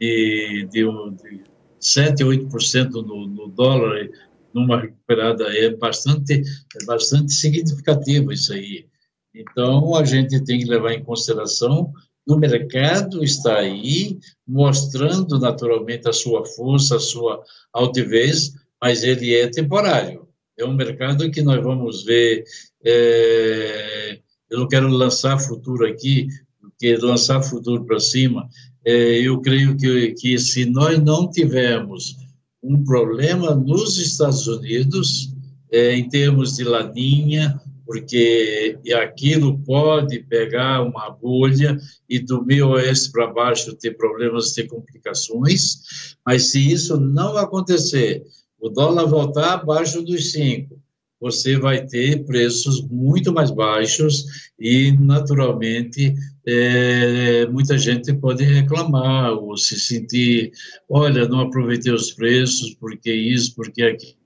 de, 0.00 0.68
de, 0.70 0.70
de 0.70 1.44
7, 1.80 2.22
8% 2.22 2.90
no, 2.92 3.26
no 3.26 3.48
dólar 3.48 4.08
numa 4.52 4.80
recuperada 4.80 5.44
é 5.56 5.70
bastante, 5.74 6.42
é 6.80 6.84
bastante 6.84 7.32
significativo 7.32 8.32
isso 8.32 8.52
aí. 8.52 8.86
Então, 9.34 9.94
a 9.94 10.04
gente 10.04 10.42
tem 10.44 10.58
que 10.58 10.64
levar 10.64 10.92
em 10.92 11.04
consideração 11.04 11.92
o 12.28 12.36
mercado 12.36 13.24
está 13.24 13.56
aí, 13.56 14.18
mostrando 14.46 15.38
naturalmente 15.38 16.06
a 16.06 16.12
sua 16.12 16.44
força, 16.44 16.96
a 16.96 17.00
sua 17.00 17.42
altivez, 17.72 18.52
mas 18.80 19.02
ele 19.02 19.34
é 19.34 19.48
temporário. 19.48 20.28
É 20.58 20.64
um 20.64 20.74
mercado 20.74 21.30
que 21.30 21.40
nós 21.40 21.62
vamos 21.64 22.04
ver. 22.04 22.44
É, 22.84 24.18
eu 24.50 24.58
não 24.58 24.68
quero 24.68 24.88
lançar 24.88 25.38
futuro 25.38 25.86
aqui, 25.86 26.28
porque 26.60 26.96
lançar 26.96 27.42
futuro 27.42 27.86
para 27.86 27.98
cima, 27.98 28.46
é, 28.84 29.20
eu 29.20 29.40
creio 29.40 29.74
que, 29.78 30.12
que 30.12 30.38
se 30.38 30.66
nós 30.66 31.02
não 31.02 31.30
tivermos 31.30 32.14
um 32.62 32.84
problema 32.84 33.54
nos 33.54 33.96
Estados 33.96 34.46
Unidos, 34.46 35.32
é, 35.72 35.94
em 35.94 36.06
termos 36.06 36.56
de 36.56 36.64
laninha, 36.64 37.58
porque 37.88 38.78
aquilo 39.02 39.58
pode 39.60 40.18
pegar 40.24 40.82
uma 40.82 41.08
bolha 41.08 41.74
e 42.06 42.18
do 42.20 42.44
meio 42.44 42.68
oeste 42.68 43.10
para 43.10 43.28
baixo 43.28 43.74
ter 43.76 43.96
problemas, 43.96 44.52
ter 44.52 44.66
complicações, 44.66 46.16
mas 46.24 46.50
se 46.50 46.70
isso 46.70 47.00
não 47.00 47.38
acontecer, 47.38 48.22
o 48.60 48.68
dólar 48.68 49.06
voltar 49.06 49.54
abaixo 49.54 50.02
dos 50.02 50.32
cinco, 50.32 50.78
você 51.18 51.56
vai 51.56 51.86
ter 51.86 52.26
preços 52.26 52.86
muito 52.86 53.32
mais 53.32 53.50
baixos 53.50 54.26
e, 54.60 54.92
naturalmente, 54.92 56.14
é, 56.46 57.46
muita 57.46 57.78
gente 57.78 58.12
pode 58.12 58.44
reclamar 58.44 59.32
ou 59.32 59.56
se 59.56 59.80
sentir, 59.80 60.52
olha, 60.90 61.26
não 61.26 61.40
aproveitei 61.40 61.90
os 61.90 62.12
preços, 62.12 62.74
porque 62.74 63.10
isso, 63.10 63.54
porque 63.56 63.82
aquilo. 63.82 64.18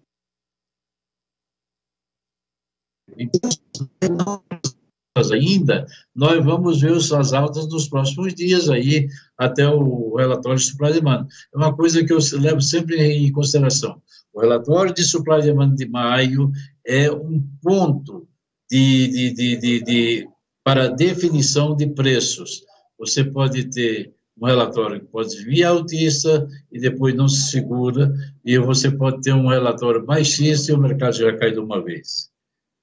Então, 3.19 4.43
ainda, 5.33 5.87
nós 6.15 6.43
vamos 6.45 6.81
ver 6.81 6.93
as 6.93 7.33
altas 7.33 7.69
nos 7.69 7.89
próximos 7.89 8.35
dias 8.35 8.69
aí, 8.69 9.09
até 9.37 9.69
o 9.69 10.17
relatório 10.17 10.59
de 10.59 10.65
supply 10.65 10.93
demand. 10.93 11.27
É 11.55 11.57
uma 11.57 11.75
coisa 11.75 12.05
que 12.05 12.13
eu 12.13 12.19
levo 12.41 12.61
sempre 12.61 13.01
em 13.01 13.31
consideração. 13.31 14.01
O 14.33 14.41
relatório 14.41 14.95
de 14.95 15.03
supply 15.05 15.43
demand 15.43 15.75
de 15.75 15.87
maio 15.87 16.51
é 16.87 17.11
um 17.11 17.47
ponto 17.63 18.27
de, 18.71 19.09
de, 19.09 19.57
de, 19.59 19.85
de, 19.85 20.29
para 20.65 20.89
definição 20.89 21.77
de 21.77 21.87
preços. 21.89 22.65
Você 22.99 23.23
pode 23.23 23.65
ter 23.65 24.15
um 24.41 24.47
relatório 24.47 25.01
que 25.01 25.07
pode 25.07 25.37
vir 25.45 25.65
altista 25.65 26.49
e 26.71 26.81
depois 26.81 27.15
não 27.15 27.29
se 27.29 27.51
segura, 27.51 28.13
e 28.45 28.59
você 28.59 28.91
pode 28.91 29.21
ter 29.21 29.35
um 29.35 29.49
relatório 29.49 30.05
baixista 30.05 30.73
e 30.73 30.75
o 30.75 30.81
mercado 30.81 31.15
já 31.15 31.37
cai 31.37 31.53
de 31.53 31.59
uma 31.59 31.83
vez. 31.85 32.32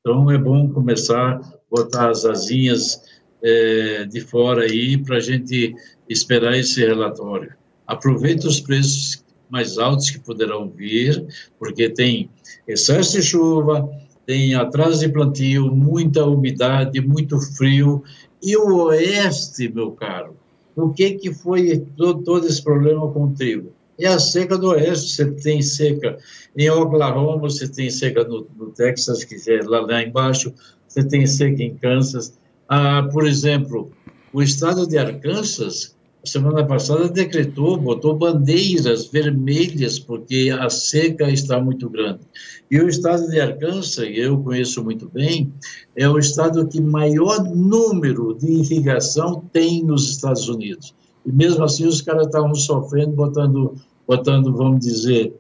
Então, 0.10 0.32
é 0.32 0.40
bom 0.40 0.68
começar 0.68 1.36
a 1.36 1.42
botar 1.70 2.10
as 2.10 2.26
asinhas 2.26 3.00
é, 3.44 4.06
de 4.06 4.22
fora 4.22 4.64
aí 4.64 4.98
para 4.98 5.18
a 5.18 5.20
gente 5.20 5.76
esperar 6.10 6.58
esse 6.58 6.84
relatório. 6.84 7.54
Aproveite 7.86 8.48
os 8.48 8.60
preços 8.60 9.24
mais 9.52 9.78
altos 9.78 10.10
que 10.10 10.18
poderão 10.18 10.68
vir, 10.68 11.24
porque 11.60 11.88
tem 11.90 12.28
excesso 12.68 13.18
de 13.18 13.22
chuva, 13.22 13.88
tem 14.26 14.56
atraso 14.56 15.02
de 15.02 15.14
plantio, 15.14 15.68
muita 15.68 16.26
umidade, 16.26 17.00
muito 17.02 17.40
frio, 17.56 18.04
e 18.42 18.58
o 18.58 18.86
oeste, 18.86 19.72
meu 19.72 19.92
caro, 19.92 20.36
o 20.76 20.90
que 20.90 21.12
que 21.12 21.32
foi 21.32 21.86
todo, 21.96 22.24
todo 22.24 22.48
esse 22.48 22.64
problema 22.64 23.12
com 23.12 23.26
o 23.26 23.34
trigo? 23.36 23.72
É 24.00 24.08
a 24.08 24.18
seca 24.18 24.58
do 24.58 24.70
oeste, 24.70 25.16
você 25.16 25.32
tem 25.32 25.62
seca 25.62 26.18
em 26.58 26.70
Oklahoma, 26.70 27.42
você 27.42 27.68
tem 27.68 27.90
seca 27.90 28.24
no, 28.24 28.48
no 28.58 28.68
Texas, 28.72 29.24
que 29.24 29.36
é 29.52 29.62
lá, 29.64 29.82
lá 29.82 30.02
embaixo, 30.02 30.54
você 30.88 31.04
tem 31.04 31.28
seca 31.28 31.62
em 31.62 31.76
Kansas. 31.76 32.34
Ah, 32.68 33.08
por 33.12 33.28
exemplo, 33.28 33.92
o 34.32 34.42
estado 34.42 34.88
de 34.88 34.98
Arkansas, 34.98 35.96
semana 36.24 36.66
passada, 36.66 37.10
decretou, 37.10 37.78
botou 37.78 38.16
bandeiras 38.16 39.08
vermelhas, 39.08 40.00
porque 40.00 40.50
a 40.58 40.70
seca 40.70 41.30
está 41.30 41.60
muito 41.60 41.90
grande. 41.90 42.22
E 42.70 42.80
o 42.80 42.88
estado 42.88 43.28
de 43.30 43.40
Arkansas, 43.40 44.08
eu 44.14 44.38
conheço 44.42 44.84
muito 44.84 45.10
bem, 45.10 45.52
é 45.96 46.08
o 46.08 46.20
estado 46.20 46.68
que 46.68 46.80
maior 46.80 47.44
número 47.44 48.38
de 48.38 48.52
irrigação 48.52 49.44
tem 49.52 49.84
nos 49.84 50.10
Estados 50.10 50.48
Unidos. 50.48 50.94
E 51.26 51.32
mesmo 51.32 51.64
assim, 51.64 51.86
os 51.86 52.02
caras 52.02 52.28
estavam 52.28 52.54
sofrendo, 52.56 53.12
botando 53.12 53.76
botando, 54.10 54.52
vamos 54.52 54.80
dizer, 54.80 55.32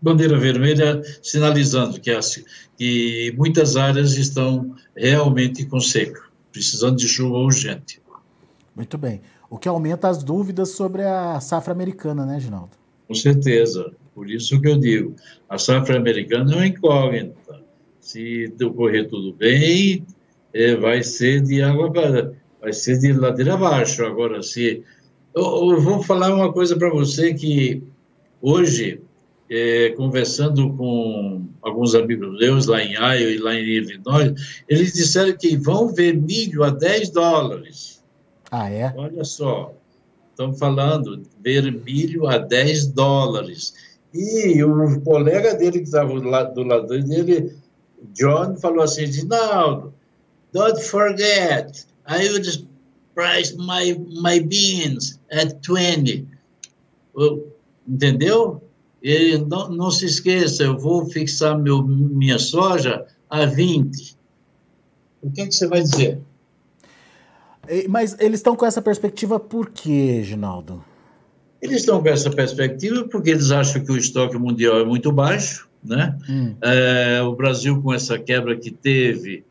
bandeira 0.00 0.38
vermelha, 0.38 1.02
sinalizando 1.20 2.00
que, 2.00 2.08
as, 2.12 2.40
que 2.76 3.34
muitas 3.36 3.76
áreas 3.76 4.16
estão 4.16 4.76
realmente 4.96 5.66
com 5.66 5.80
seca, 5.80 6.22
precisando 6.52 6.96
de 6.96 7.08
chuva 7.08 7.38
urgente. 7.38 8.00
Muito 8.76 8.96
bem. 8.96 9.20
O 9.50 9.58
que 9.58 9.68
aumenta 9.68 10.08
as 10.08 10.22
dúvidas 10.22 10.70
sobre 10.70 11.02
a 11.02 11.40
safra 11.40 11.72
americana, 11.72 12.24
né, 12.24 12.38
Ginaldo? 12.38 12.70
Com 13.08 13.14
certeza. 13.14 13.90
Por 14.14 14.30
isso 14.30 14.60
que 14.60 14.68
eu 14.68 14.78
digo, 14.78 15.16
a 15.48 15.58
safra 15.58 15.96
americana 15.96 16.52
é 16.52 16.56
uma 16.56 16.66
incógnita. 16.66 17.60
Se 18.00 18.54
ocorrer 18.62 19.08
tudo 19.08 19.32
bem, 19.32 20.06
é, 20.54 20.76
vai 20.76 21.02
ser 21.02 21.42
de 21.42 21.60
água 21.60 21.90
vai 22.60 22.72
ser 22.72 22.98
de 22.98 23.12
ladeira 23.12 23.54
abaixo. 23.54 24.04
Agora, 24.04 24.42
se 24.42 24.84
eu, 25.34 25.72
eu 25.72 25.80
vou 25.80 26.02
falar 26.02 26.34
uma 26.34 26.52
coisa 26.52 26.76
para 26.76 26.90
você 26.90 27.34
que 27.34 27.82
hoje, 28.40 29.00
é, 29.50 29.90
conversando 29.90 30.72
com 30.74 31.46
alguns 31.62 31.94
amigos 31.94 32.38
meus 32.38 32.66
lá 32.66 32.82
em 32.82 32.92
Iowa 32.92 33.14
e 33.14 33.38
lá 33.38 33.54
em 33.54 33.64
Illinois, 33.64 34.62
eles 34.68 34.92
disseram 34.92 35.36
que 35.36 35.56
vão 35.56 35.88
ver 35.88 36.16
milho 36.16 36.64
a 36.64 36.70
10 36.70 37.10
dólares. 37.10 38.02
Ah, 38.50 38.70
é? 38.70 38.92
Olha 38.96 39.24
só, 39.24 39.74
estão 40.30 40.54
falando 40.54 41.22
ver 41.42 41.70
milho 41.72 42.26
a 42.26 42.38
10 42.38 42.88
dólares. 42.88 43.74
E 44.14 44.62
o 44.64 45.00
colega 45.02 45.54
dele 45.54 45.80
que 45.80 45.84
estava 45.84 46.08
do 46.08 46.28
lado, 46.28 46.54
do 46.54 46.62
lado 46.62 46.86
dele, 46.86 47.54
John, 48.14 48.56
falou 48.56 48.82
assim, 48.82 49.06
Ginaldo, 49.06 49.92
don't 50.52 50.80
forget, 50.82 51.84
I 52.08 52.28
would 52.30 52.67
price 53.18 53.56
my, 53.56 53.98
my 54.22 54.38
beans 54.38 55.18
at 55.32 55.60
20. 55.66 56.24
Entendeu? 57.88 58.62
Ele, 59.02 59.38
não, 59.38 59.68
não 59.70 59.90
se 59.90 60.06
esqueça, 60.06 60.62
eu 60.62 60.78
vou 60.78 61.04
fixar 61.06 61.58
meu, 61.58 61.82
minha 61.82 62.38
soja 62.38 63.06
a 63.28 63.44
20. 63.44 64.16
O 65.20 65.30
que, 65.32 65.40
é 65.40 65.46
que 65.46 65.52
você 65.52 65.66
vai 65.66 65.82
dizer? 65.82 66.20
Mas 67.88 68.16
eles 68.20 68.38
estão 68.38 68.54
com 68.54 68.64
essa 68.64 68.80
perspectiva 68.80 69.40
por 69.40 69.70
quê, 69.70 70.22
Ginaldo? 70.22 70.84
Eles 71.60 71.80
estão 71.80 72.00
com 72.00 72.08
essa 72.08 72.30
perspectiva 72.30 73.04
porque 73.08 73.30
eles 73.30 73.50
acham 73.50 73.84
que 73.84 73.90
o 73.90 73.96
estoque 73.96 74.38
mundial 74.38 74.78
é 74.78 74.84
muito 74.84 75.10
baixo, 75.10 75.68
né? 75.82 76.16
Hum. 76.30 76.54
É, 76.62 77.20
o 77.22 77.34
Brasil, 77.34 77.82
com 77.82 77.92
essa 77.92 78.16
quebra 78.16 78.56
que 78.56 78.70
teve, 78.70 79.44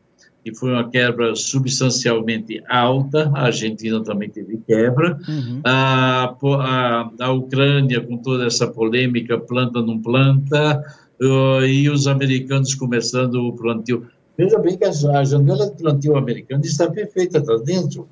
que 0.50 0.54
foi 0.58 0.72
uma 0.72 0.88
quebra 0.88 1.34
substancialmente 1.34 2.62
alta, 2.68 3.30
a 3.34 3.46
Argentina 3.46 4.02
também 4.02 4.30
teve 4.30 4.58
quebra, 4.66 5.18
uhum. 5.28 5.60
a, 5.64 6.34
a, 6.42 7.10
a, 7.20 7.32
Ucrânia, 7.32 8.00
com 8.00 8.16
toda 8.16 8.46
essa 8.46 8.66
polêmica, 8.66 9.38
planta, 9.38 9.82
não 9.82 10.00
planta, 10.00 10.82
uh, 11.20 11.64
e 11.64 11.90
os 11.90 12.06
americanos 12.06 12.74
começando 12.74 13.34
o 13.34 13.52
plantio. 13.52 14.06
Veja 14.36 14.58
bem 14.58 14.76
que 14.76 14.84
a, 14.84 15.24
janela 15.24 15.70
de 15.70 15.76
plantio 15.76 16.16
americana 16.16 16.62
está 16.64 16.90
perfeita, 16.90 17.38
está 17.38 17.56
dentro. 17.56 18.08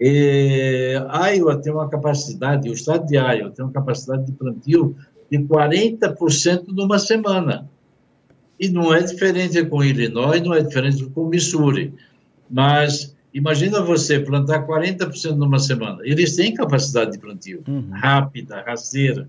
E, 0.00 0.94
Iowa 1.34 1.56
tem 1.56 1.72
uma 1.72 1.88
capacidade, 1.88 2.68
o 2.68 2.72
estado 2.72 3.06
de 3.06 3.16
Iowa 3.16 3.50
tem 3.50 3.64
uma 3.64 3.72
capacidade 3.72 4.26
de 4.26 4.32
plantio 4.32 4.94
de 5.30 5.38
40% 5.38 6.66
numa 6.68 6.98
semana. 6.98 7.68
E 8.58 8.68
não 8.68 8.92
é 8.92 9.02
diferente 9.02 9.64
com 9.66 9.84
Illinois, 9.84 10.42
não 10.42 10.54
é 10.54 10.62
diferente 10.62 11.04
com 11.10 11.28
Missouri. 11.28 11.94
Mas 12.50 13.16
imagina 13.32 13.82
você 13.82 14.18
plantar 14.18 14.66
40% 14.66 15.36
numa 15.36 15.58
semana. 15.58 15.98
Eles 16.02 16.34
têm 16.34 16.54
capacidade 16.54 17.12
de 17.12 17.18
plantio, 17.18 17.62
uhum. 17.68 17.90
rápida, 17.90 18.62
rasteira. 18.66 19.28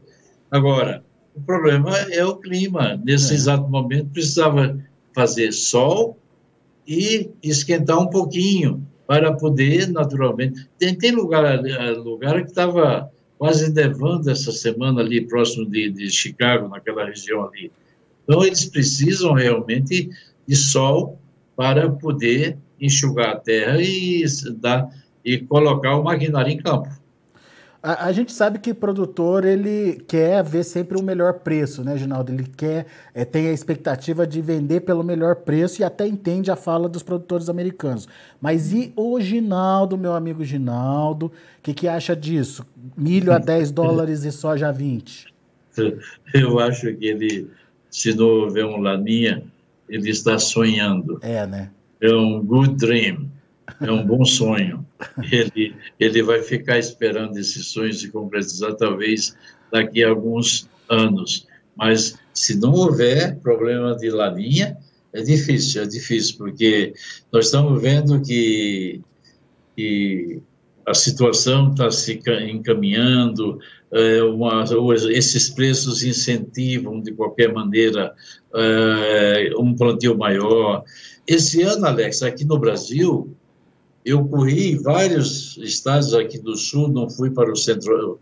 Agora, 0.50 1.04
o 1.36 1.42
problema 1.42 1.96
é 2.12 2.26
o 2.26 2.36
clima. 2.36 3.00
Nesse 3.04 3.34
é. 3.34 3.36
exato 3.36 3.70
momento, 3.70 4.10
precisava 4.12 4.78
fazer 5.14 5.52
sol 5.52 6.18
e 6.88 7.30
esquentar 7.44 8.00
um 8.00 8.08
pouquinho 8.08 8.86
para 9.06 9.34
poder, 9.34 9.88
naturalmente. 9.88 10.68
Tem, 10.78 10.96
tem 10.96 11.12
lugar, 11.12 11.62
lugar 11.98 12.42
que 12.42 12.50
estava 12.50 13.10
quase 13.38 13.72
nevando 13.72 14.30
essa 14.30 14.52
semana 14.52 15.02
ali, 15.02 15.22
próximo 15.22 15.66
de, 15.66 15.90
de 15.90 16.10
Chicago, 16.12 16.68
naquela 16.68 17.06
região 17.06 17.46
ali. 17.46 17.72
Então, 18.30 18.46
eles 18.46 18.64
precisam 18.66 19.34
realmente 19.34 20.08
de 20.48 20.56
sol 20.56 21.18
para 21.56 21.90
poder 21.90 22.60
enxugar 22.80 23.30
a 23.30 23.36
terra 23.36 23.82
e, 23.82 24.24
dar, 24.56 24.88
e 25.26 25.40
colocar 25.40 25.96
o 25.96 26.04
maquinário 26.04 26.52
em 26.52 26.58
campo. 26.60 26.90
A, 27.82 28.06
a, 28.06 28.12
gente 28.12 28.32
sabe 28.32 28.60
que 28.60 28.72
produtor 28.72 29.46
ele 29.46 30.04
quer 30.08 30.44
ver 30.44 30.64
sempre 30.64 30.96
o 30.96 31.02
melhor 31.02 31.40
preço, 31.40 31.84
né, 31.84 31.98
Ginaldo? 31.98 32.32
Ele 32.32 32.44
quer, 32.56 32.86
é, 33.16 33.26
tem 33.26 33.48
a 33.48 33.52
expectativa 33.52 34.28
de 34.28 34.42
vender 34.42 34.82
pelo 34.82 35.04
melhor 35.04 35.38
preço 35.38 35.82
e 35.82 35.84
até 35.84 36.06
entende 36.06 36.52
a 36.52 36.56
fala 36.56 36.88
dos 36.88 37.02
produtores 37.02 37.50
americanos. 37.50 38.08
Mas 38.40 38.72
e 38.72 38.94
o 38.96 39.20
Ginaldo, 39.20 39.98
meu 39.98 40.14
amigo 40.14 40.46
Ginaldo? 40.46 41.28
O 41.28 41.32
que, 41.64 41.74
que 41.74 41.88
acha 41.88 42.16
disso? 42.16 42.64
Milho 42.96 43.34
a 43.34 43.40
10 43.40 43.72
dólares 43.72 44.24
e 44.24 44.32
soja 44.32 44.68
a 44.68 44.72
20? 44.72 45.34
Eu 46.36 46.60
acho 46.60 46.94
que 46.94 47.08
ele 47.08 47.50
se 47.90 48.14
não 48.14 48.28
houver 48.28 48.66
um 48.66 48.78
laninha, 48.78 49.44
ele 49.88 50.10
está 50.10 50.38
sonhando. 50.38 51.20
É, 51.22 51.46
né? 51.46 51.72
É 52.02 52.14
um 52.14 52.44
good 52.44 52.76
dream, 52.76 53.30
é 53.82 53.92
um 53.92 54.06
bom 54.06 54.24
sonho. 54.24 54.86
Ele, 55.32 55.74
ele 55.98 56.22
vai 56.24 56.42
ficar 56.42 56.78
esperando 56.78 57.38
esse 57.38 57.64
sonho 57.64 57.94
se 57.94 58.12
concretizar, 58.12 58.76
talvez 58.76 59.34
daqui 59.72 60.04
a 60.04 60.10
alguns 60.10 60.68
anos. 60.90 61.48
Mas 61.74 62.20
se 62.34 62.60
não 62.60 62.74
houver 62.74 63.38
problema 63.38 63.96
de 63.96 64.10
laninha, 64.10 64.78
é 65.14 65.22
difícil, 65.22 65.84
é 65.84 65.86
difícil, 65.86 66.38
porque 66.38 66.94
nós 67.32 67.46
estamos 67.46 67.82
vendo 67.82 68.22
que, 68.22 69.02
que 69.76 70.42
a 70.90 70.94
situação 70.96 71.70
está 71.70 71.92
se 71.92 72.20
encaminhando, 72.50 73.60
é, 73.92 74.24
uma, 74.24 74.66
esses 75.12 75.48
preços 75.48 76.04
incentivam, 76.04 77.00
de 77.00 77.12
qualquer 77.12 77.54
maneira, 77.54 78.16
é, 78.56 79.52
um 79.60 79.76
plantio 79.76 80.18
maior. 80.18 80.84
Esse 81.28 81.62
ano, 81.62 81.86
Alex, 81.86 82.24
aqui 82.24 82.44
no 82.44 82.58
Brasil, 82.58 83.36
eu 84.04 84.26
corri 84.26 84.78
vários 84.78 85.58
estados 85.58 86.16
aqui 86.16 86.40
do 86.40 86.56
Sul, 86.56 86.88
não 86.88 87.08
fui 87.08 87.30
para 87.30 87.52
o 87.52 87.56
centro, 87.56 88.18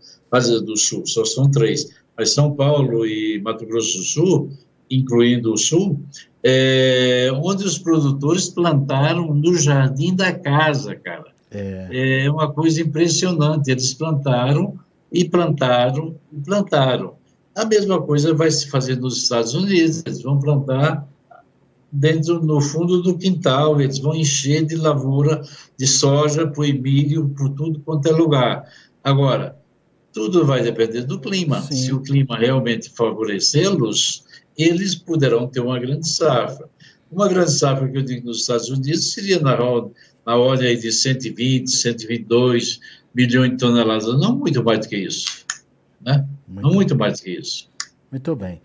do 0.66 0.76
Sul, 0.76 1.06
só 1.06 1.24
são 1.24 1.50
três, 1.50 1.88
mas 2.18 2.34
São 2.34 2.54
Paulo 2.54 3.06
e 3.06 3.40
Mato 3.40 3.64
Grosso 3.64 3.96
do 3.96 4.04
Sul, 4.04 4.50
incluindo 4.90 5.54
o 5.54 5.56
Sul, 5.56 5.98
é, 6.44 7.30
onde 7.42 7.64
os 7.64 7.78
produtores 7.78 8.50
plantaram 8.50 9.32
no 9.32 9.54
jardim 9.54 10.14
da 10.14 10.32
casa, 10.32 10.94
cara. 10.94 11.37
É. 11.50 12.24
é 12.24 12.30
uma 12.30 12.52
coisa 12.52 12.80
impressionante. 12.80 13.70
Eles 13.70 13.94
plantaram 13.94 14.78
e 15.12 15.28
plantaram 15.28 16.16
e 16.32 16.40
plantaram. 16.40 17.14
A 17.54 17.64
mesma 17.64 18.00
coisa 18.00 18.34
vai 18.34 18.50
se 18.50 18.68
fazer 18.68 18.96
nos 18.96 19.22
Estados 19.22 19.54
Unidos. 19.54 20.02
Eles 20.06 20.22
vão 20.22 20.38
plantar 20.38 21.08
dentro 21.90 22.42
no 22.42 22.60
fundo 22.60 23.02
do 23.02 23.16
quintal, 23.16 23.80
eles 23.80 23.98
vão 23.98 24.14
encher 24.14 24.64
de 24.64 24.76
lavoura 24.76 25.42
de 25.76 25.86
soja, 25.86 26.46
por 26.46 26.66
milho, 26.66 27.28
por 27.30 27.48
tudo 27.50 27.80
quanto 27.80 28.06
é 28.08 28.12
lugar. 28.12 28.70
Agora, 29.02 29.56
tudo 30.12 30.44
vai 30.44 30.62
depender 30.62 31.02
do 31.02 31.18
clima. 31.18 31.62
Sim. 31.62 31.76
Se 31.76 31.92
o 31.92 32.00
clima 32.00 32.36
realmente 32.36 32.90
favorecê-los, 32.90 34.24
eles 34.56 34.94
poderão 34.94 35.46
ter 35.46 35.60
uma 35.60 35.78
grande 35.78 36.08
safra. 36.08 36.68
Uma 37.10 37.28
grande 37.28 37.52
safra 37.52 37.88
que 37.88 37.96
eu 37.96 38.02
digo 38.02 38.26
nos 38.26 38.40
Estados 38.40 38.68
Unidos 38.68 39.12
seria 39.12 39.40
na, 39.40 39.56
na 40.28 40.36
ordem 40.36 40.78
de 40.78 40.92
120, 40.92 41.70
122 41.70 42.80
milhões 43.14 43.52
de 43.52 43.56
toneladas, 43.56 44.04
não 44.20 44.36
muito 44.36 44.62
mais 44.62 44.80
do 44.80 44.88
que 44.90 44.96
isso. 44.98 45.46
Né? 46.02 46.28
Muito 46.46 46.66
não 46.66 46.74
muito 46.74 46.94
mais 46.94 47.18
do 47.18 47.24
que 47.24 47.30
isso. 47.30 47.70
Muito 48.12 48.36
bem. 48.36 48.60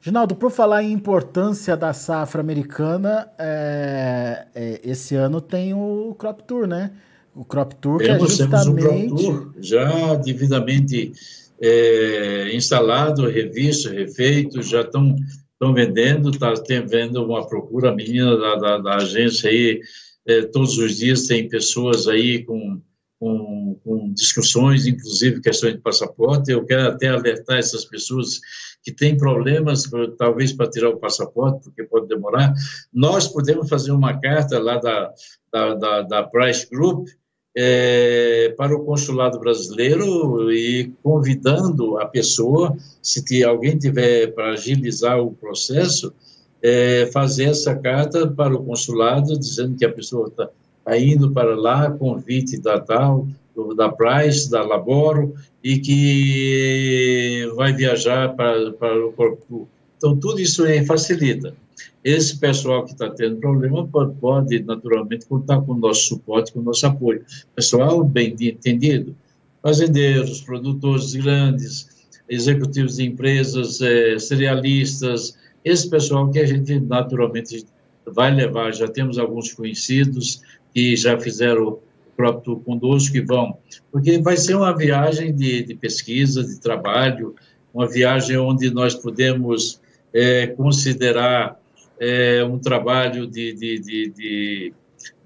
Ginaldo, 0.00 0.34
por 0.34 0.50
falar 0.50 0.82
em 0.82 0.90
importância 0.90 1.76
da 1.76 1.92
safra 1.92 2.40
americana, 2.40 3.28
é, 3.38 4.46
é, 4.52 4.80
esse 4.82 5.14
ano 5.14 5.40
tem 5.40 5.72
o 5.74 6.12
Crop 6.18 6.42
Tour, 6.42 6.66
né? 6.66 6.90
O 7.36 7.44
Crop 7.44 7.72
Tour 7.76 7.98
que 7.98 8.10
é 8.10 8.18
justamente... 8.18 8.50
Temos 8.50 8.66
um 8.66 8.74
Crop 8.74 9.08
Tour 9.10 9.52
já 9.60 10.14
devidamente 10.16 11.12
é, 11.60 12.50
instalado, 12.52 13.28
revisto, 13.28 13.90
refeito, 13.90 14.60
já 14.60 14.80
estão 14.80 15.14
estão 15.52 15.74
vendendo, 15.74 16.30
está 16.30 16.54
vendo 16.88 17.22
uma 17.22 17.46
procura 17.46 17.94
menina 17.94 18.34
da, 18.34 18.54
da, 18.56 18.78
da 18.78 18.96
agência 18.96 19.50
aí, 19.50 19.82
é, 20.26 20.42
todos 20.42 20.78
os 20.78 20.96
dias 20.96 21.26
tem 21.26 21.48
pessoas 21.48 22.08
aí 22.08 22.44
com 22.44 22.80
com, 23.20 23.78
com, 23.84 24.12
discussões, 24.14 24.86
inclusive 24.86 25.42
questões 25.42 25.74
de 25.74 25.80
passaporte. 25.80 26.50
Eu 26.50 26.64
quero 26.64 26.88
até 26.88 27.08
alertar 27.08 27.58
essas 27.58 27.84
pessoas 27.84 28.40
que 28.82 28.90
têm 28.90 29.16
problemas, 29.16 29.82
talvez 30.16 30.54
para 30.54 30.70
tirar 30.70 30.88
o 30.88 30.98
passaporte, 30.98 31.64
porque 31.64 31.84
pode 31.84 32.08
demorar. 32.08 32.54
Nós 32.90 33.28
podemos 33.28 33.68
fazer 33.68 33.92
uma 33.92 34.18
carta 34.18 34.58
lá 34.58 34.78
da, 34.78 35.12
da, 35.52 35.74
da, 35.74 36.02
da 36.02 36.22
Price 36.22 36.66
Group 36.70 37.08
é, 37.54 38.54
para 38.56 38.74
o 38.74 38.84
consulado 38.86 39.38
brasileiro 39.38 40.50
e 40.50 40.90
convidando 41.02 41.98
a 41.98 42.06
pessoa, 42.06 42.74
se 43.02 43.44
alguém 43.44 43.76
tiver 43.76 44.28
para 44.28 44.52
agilizar 44.52 45.20
o 45.20 45.34
processo, 45.34 46.14
é, 46.62 47.08
fazer 47.12 47.44
essa 47.44 47.74
carta 47.74 48.26
para 48.26 48.54
o 48.54 48.64
consulado 48.64 49.38
dizendo 49.38 49.76
que 49.76 49.84
a 49.84 49.92
pessoa 49.92 50.28
está 50.28 50.48
Tá 50.90 50.98
indo 50.98 51.30
para 51.30 51.54
lá, 51.54 51.90
convite 51.90 52.60
da 52.60 52.80
tal, 52.80 53.28
da 53.76 53.88
Price, 53.90 54.50
da 54.50 54.62
Laboro, 54.62 55.34
e 55.62 55.78
que 55.78 57.48
vai 57.54 57.72
viajar 57.72 58.34
para, 58.34 59.06
o 59.06 59.12
corpo. 59.12 59.68
Então, 59.96 60.16
tudo 60.16 60.40
isso 60.40 60.64
aí 60.64 60.84
facilita. 60.84 61.54
Esse 62.02 62.38
pessoal 62.38 62.84
que 62.84 62.92
está 62.92 63.10
tendo 63.10 63.36
problema 63.36 63.86
pode, 63.86 64.14
pode, 64.14 64.62
naturalmente, 64.64 65.26
contar 65.26 65.60
com 65.60 65.72
o 65.72 65.78
nosso 65.78 66.08
suporte, 66.08 66.52
com 66.52 66.60
o 66.60 66.62
nosso 66.64 66.86
apoio. 66.86 67.22
Pessoal 67.54 68.02
bem 68.02 68.34
entendido, 68.40 69.14
fazendeiros, 69.62 70.40
produtores 70.40 71.14
grandes, 71.14 72.08
executivos 72.28 72.96
de 72.96 73.04
empresas, 73.04 73.80
é, 73.82 74.18
cerealistas, 74.18 75.36
esse 75.64 75.88
pessoal 75.88 76.30
que 76.30 76.38
a 76.38 76.46
gente 76.46 76.78
naturalmente 76.80 77.64
vai 78.06 78.34
levar, 78.34 78.72
já 78.72 78.88
temos 78.88 79.18
alguns 79.18 79.52
conhecidos, 79.52 80.42
que 80.74 80.96
já 80.96 81.18
fizeram 81.18 81.68
o 81.68 81.80
próprio 82.16 82.56
conosco 82.56 83.12
que 83.12 83.20
vão, 83.20 83.56
porque 83.90 84.18
vai 84.18 84.36
ser 84.36 84.54
uma 84.54 84.76
viagem 84.76 85.34
de, 85.34 85.62
de 85.62 85.74
pesquisa, 85.74 86.44
de 86.44 86.60
trabalho, 86.60 87.34
uma 87.72 87.88
viagem 87.88 88.36
onde 88.36 88.70
nós 88.70 88.94
podemos 88.94 89.80
é, 90.12 90.48
considerar 90.48 91.58
é, 91.98 92.44
um 92.44 92.58
trabalho 92.58 93.26
de, 93.26 93.52
de, 93.52 93.78
de, 93.78 94.10
de, 94.10 94.72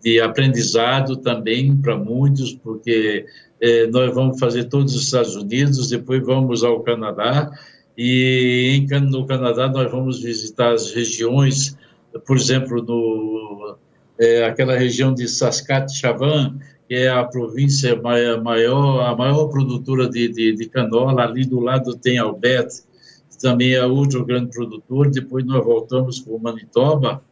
de 0.03 0.21
aprendizado 0.21 1.17
também 1.17 1.77
para 1.77 1.97
muitos, 1.97 2.55
porque 2.55 3.27
é, 3.61 3.87
nós 3.87 4.15
vamos 4.15 4.39
fazer 4.39 4.65
todos 4.65 4.95
os 4.95 5.05
Estados 5.05 5.37
Unidos, 5.37 5.89
depois 5.89 6.25
vamos 6.25 6.63
ao 6.63 6.81
Canadá, 6.81 7.51
e 7.97 8.87
em, 8.91 9.01
no 9.01 9.27
Canadá 9.27 9.69
nós 9.69 9.91
vamos 9.91 10.23
visitar 10.23 10.73
as 10.73 10.93
regiões, 10.93 11.77
por 12.27 12.37
exemplo, 12.37 12.83
no, 12.83 13.77
é, 14.19 14.45
aquela 14.45 14.77
região 14.77 15.15
de 15.15 15.29
Saskatchewan, 15.29 16.59
que 16.89 16.95
é 16.95 17.09
a 17.09 17.25
província 17.25 17.97
maior, 17.97 19.01
a 19.01 19.17
maior 19.17 19.49
produtora 19.49 20.09
de, 20.09 20.29
de, 20.29 20.53
de 20.55 20.69
canola, 20.69 21.23
ali 21.23 21.45
do 21.45 21.61
lado 21.61 21.97
tem 21.97 22.19
Alberta, 22.19 22.75
que 23.31 23.39
também 23.39 23.73
é 23.73 23.85
outro 23.85 24.25
grande 24.25 24.51
produtor, 24.51 25.11
depois 25.11 25.45
nós 25.45 25.65
voltamos 25.65 26.21
para 26.21 26.35
o 26.35 26.39
Manitoba, 26.39 27.23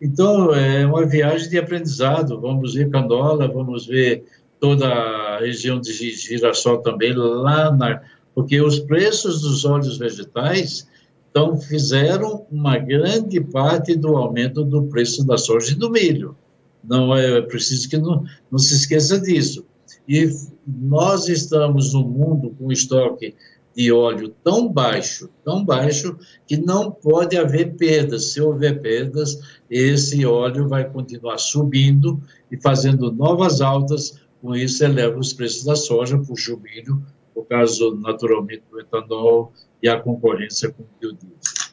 então 0.00 0.54
é 0.54 0.86
uma 0.86 1.04
viagem 1.06 1.48
de 1.48 1.58
aprendizado, 1.58 2.40
vamos 2.40 2.74
ver 2.74 2.90
canola, 2.90 3.46
vamos 3.46 3.86
ver 3.86 4.24
toda 4.58 4.86
a 4.88 5.38
região 5.38 5.80
de 5.80 5.92
girassol 5.92 6.78
também, 6.78 7.12
lá 7.14 7.70
na... 7.70 8.02
porque 8.40 8.58
os 8.58 8.78
preços 8.78 9.42
dos 9.42 9.66
óleos 9.66 9.98
vegetais 9.98 10.88
então, 11.30 11.60
fizeram 11.60 12.46
uma 12.50 12.78
grande 12.78 13.38
parte 13.38 13.94
do 13.94 14.16
aumento 14.16 14.64
do 14.64 14.84
preço 14.84 15.24
da 15.26 15.36
soja 15.36 15.72
e 15.72 15.76
do 15.76 15.90
milho. 15.90 16.34
Não 16.82 17.14
é, 17.14 17.42
preciso 17.42 17.86
que 17.88 17.98
não, 17.98 18.24
não 18.50 18.58
se 18.58 18.74
esqueça 18.74 19.20
disso. 19.20 19.66
E 20.08 20.26
nós 20.66 21.28
estamos 21.28 21.92
num 21.92 22.08
mundo 22.08 22.56
com 22.58 22.72
estoque 22.72 23.34
de 23.76 23.92
óleo 23.92 24.34
tão 24.42 24.72
baixo, 24.72 25.28
tão 25.44 25.62
baixo, 25.62 26.16
que 26.46 26.56
não 26.56 26.90
pode 26.90 27.36
haver 27.36 27.76
perdas. 27.76 28.32
Se 28.32 28.40
houver 28.40 28.80
perdas, 28.80 29.38
esse 29.70 30.24
óleo 30.24 30.66
vai 30.66 30.88
continuar 30.88 31.36
subindo 31.36 32.20
e 32.50 32.56
fazendo 32.56 33.12
novas 33.12 33.60
altas, 33.60 34.18
com 34.40 34.56
isso 34.56 34.82
eleva 34.82 35.18
os 35.18 35.34
preços 35.34 35.64
da 35.64 35.76
soja, 35.76 36.18
puxa 36.18 36.54
o 36.54 36.58
milho, 36.58 37.04
no 37.40 37.44
caso, 37.44 37.96
naturalmente, 37.96 38.62
do 38.70 38.80
etanol 38.80 39.52
e 39.82 39.88
a 39.88 39.98
concorrência 39.98 40.70
com 40.70 40.82
o 40.82 40.86
biodiesel. 41.00 41.70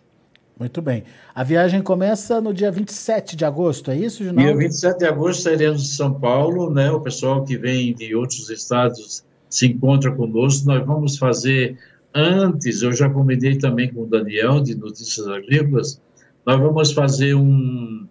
Muito 0.60 0.82
bem. 0.82 1.03
A 1.36 1.43
viagem 1.43 1.84
começa 1.84 2.41
no 2.41 2.53
dia 2.53 2.71
27 2.71 3.36
de 3.36 3.45
agosto, 3.45 3.91
é 3.91 3.97
isso, 3.97 4.23
Ginaldo? 4.23 4.41
Dia 4.41 4.58
27 4.58 4.97
de 4.97 5.06
agosto 5.06 5.43
sairemos 5.43 5.84
de 5.84 5.89
São 5.89 6.13
Paulo, 6.19 6.73
né? 6.73 6.89
O 6.89 6.99
pessoal 6.99 7.43
que 7.43 7.58
vem 7.58 7.93
de 7.93 8.15
outros 8.15 8.49
estados 8.49 9.23
se 9.49 9.67
encontra 9.67 10.12
conosco. 10.12 10.65
Nós 10.67 10.84
vamos 10.84 11.17
fazer 11.17 11.77
antes, 12.13 12.82
eu 12.82 12.91
já 12.91 13.08
combinei 13.08 13.58
também 13.58 13.93
com 13.93 14.01
o 14.01 14.08
Daniel, 14.08 14.60
de 14.60 14.73
Notícias 14.73 15.27
Agrícolas, 15.27 16.01
nós 16.43 16.60
vamos 16.60 16.91
fazer 16.91 17.36
um, 17.36 18.08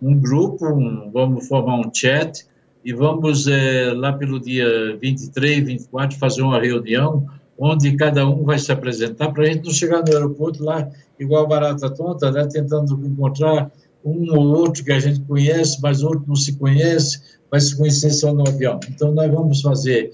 um 0.00 0.18
grupo, 0.18 0.66
um, 0.66 1.10
vamos 1.12 1.46
formar 1.46 1.80
um 1.80 1.90
chat 1.92 2.46
e 2.84 2.92
vamos 2.92 3.46
é, 3.46 3.92
lá 3.92 4.12
pelo 4.12 4.40
dia 4.40 4.96
23, 4.98 5.64
24 5.64 6.18
fazer 6.18 6.42
uma 6.42 6.60
reunião 6.60 7.26
onde 7.58 7.94
cada 7.94 8.26
um 8.26 8.42
vai 8.42 8.58
se 8.58 8.72
apresentar, 8.72 9.30
para 9.32 9.42
a 9.42 9.46
gente 9.46 9.66
não 9.66 9.72
chegar 9.72 10.02
no 10.02 10.12
aeroporto 10.12 10.64
lá 10.64 10.88
igual 11.18 11.46
barata 11.46 11.90
tonta, 11.90 12.30
né, 12.30 12.48
tentando 12.50 12.98
encontrar 13.06 13.70
um 14.02 14.34
ou 14.34 14.46
outro 14.46 14.82
que 14.82 14.92
a 14.92 14.98
gente 14.98 15.20
conhece, 15.20 15.78
mas 15.82 16.02
outro 16.02 16.24
não 16.26 16.34
se 16.34 16.56
conhece, 16.56 17.20
vai 17.50 17.60
se 17.60 17.76
conhecer 17.76 18.10
só 18.12 18.32
no 18.32 18.48
avião. 18.48 18.80
Então, 18.88 19.12
nós 19.12 19.30
vamos 19.30 19.60
fazer 19.60 20.10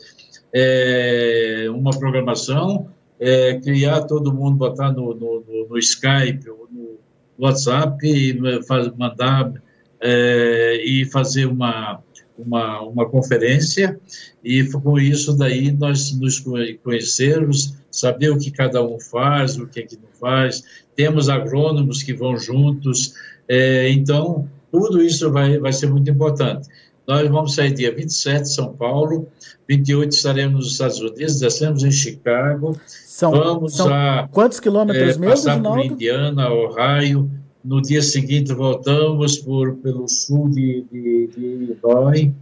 é, 0.52 1.66
uma 1.70 1.96
programação, 1.96 2.88
é, 3.20 3.60
criar 3.60 4.02
todo 4.02 4.34
mundo, 4.34 4.56
botar 4.56 4.90
no, 4.90 5.14
no, 5.14 5.44
no, 5.46 5.68
no 5.68 5.78
Skype 5.78 6.50
ou 6.50 6.68
no 6.68 6.98
WhatsApp, 7.38 7.96
e 8.04 8.62
faz, 8.64 8.90
mandar 8.96 9.52
é, 10.00 10.82
e 10.84 11.04
fazer 11.04 11.46
uma 11.46 12.02
uma, 12.38 12.80
uma 12.82 13.08
conferência 13.08 13.98
e 14.44 14.64
com 14.64 14.98
isso 14.98 15.36
daí 15.36 15.72
nós 15.72 16.12
nos 16.18 16.44
conhecermos, 16.82 17.74
saber 17.90 18.30
o 18.30 18.38
que 18.38 18.50
cada 18.50 18.82
um 18.84 19.00
faz, 19.00 19.56
o 19.56 19.66
que 19.66 19.80
é 19.80 19.82
que 19.82 19.96
não 19.96 20.10
faz. 20.20 20.62
Temos 20.94 21.28
agrônomos 21.28 22.02
que 22.02 22.14
vão 22.14 22.36
juntos, 22.36 23.14
é, 23.48 23.90
então 23.90 24.48
tudo 24.70 25.02
isso 25.02 25.30
vai, 25.30 25.58
vai 25.58 25.72
ser 25.72 25.88
muito 25.88 26.10
importante. 26.10 26.68
Nós 27.06 27.28
vamos 27.30 27.54
sair 27.54 27.72
dia 27.72 27.94
27 27.94 28.48
São 28.48 28.72
Paulo, 28.72 29.28
28 29.68 30.12
estaremos 30.12 30.54
nos 30.54 30.72
Estados 30.72 31.00
Unidos, 31.00 31.38
descemos 31.38 31.84
em 31.84 31.90
Chicago, 31.90 32.78
são, 32.86 33.30
vamos 33.30 33.76
são 33.76 33.92
a, 33.92 34.28
quantos 34.30 34.58
quilômetros 34.58 35.16
é, 35.16 35.18
mesmo, 35.18 35.24
passar 35.24 35.62
por 35.62 35.78
Indiana, 35.78 36.50
Ohio, 36.50 37.30
no 37.66 37.82
dia 37.82 38.00
seguinte, 38.00 38.54
voltamos 38.54 39.38
por, 39.38 39.74
pelo 39.78 40.08
sul 40.08 40.48
de, 40.50 40.86
de, 40.90 41.26
de 41.26 41.40
Illinois, 41.40 42.32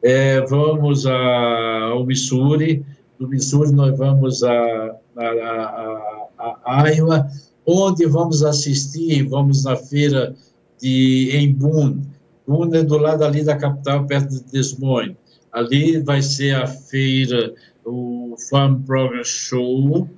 é, 0.00 0.40
vamos 0.42 1.04
a, 1.04 1.88
ao 1.90 2.06
Missouri, 2.06 2.84
do 3.18 3.26
Missouri 3.26 3.72
nós 3.72 3.98
vamos 3.98 4.44
a, 4.44 4.96
a, 5.16 6.56
a, 6.64 6.88
Iowa, 6.90 7.28
onde 7.66 8.06
vamos 8.06 8.44
assistir, 8.44 9.24
vamos 9.24 9.64
na 9.64 9.74
feira 9.74 10.36
de, 10.80 11.30
em 11.32 11.52
Boone. 11.52 12.00
Boone 12.46 12.78
é 12.78 12.82
do 12.84 12.98
lado 12.98 13.24
ali 13.24 13.42
da 13.42 13.56
capital, 13.56 14.06
perto 14.06 14.30
de 14.30 14.44
Des 14.44 14.78
Moines. 14.78 15.16
Ali 15.52 15.98
vai 15.98 16.22
ser 16.22 16.54
a 16.54 16.68
feira, 16.68 17.52
o 17.84 18.36
Farm 18.48 18.82
Program 18.82 19.24
Show, 19.24 20.08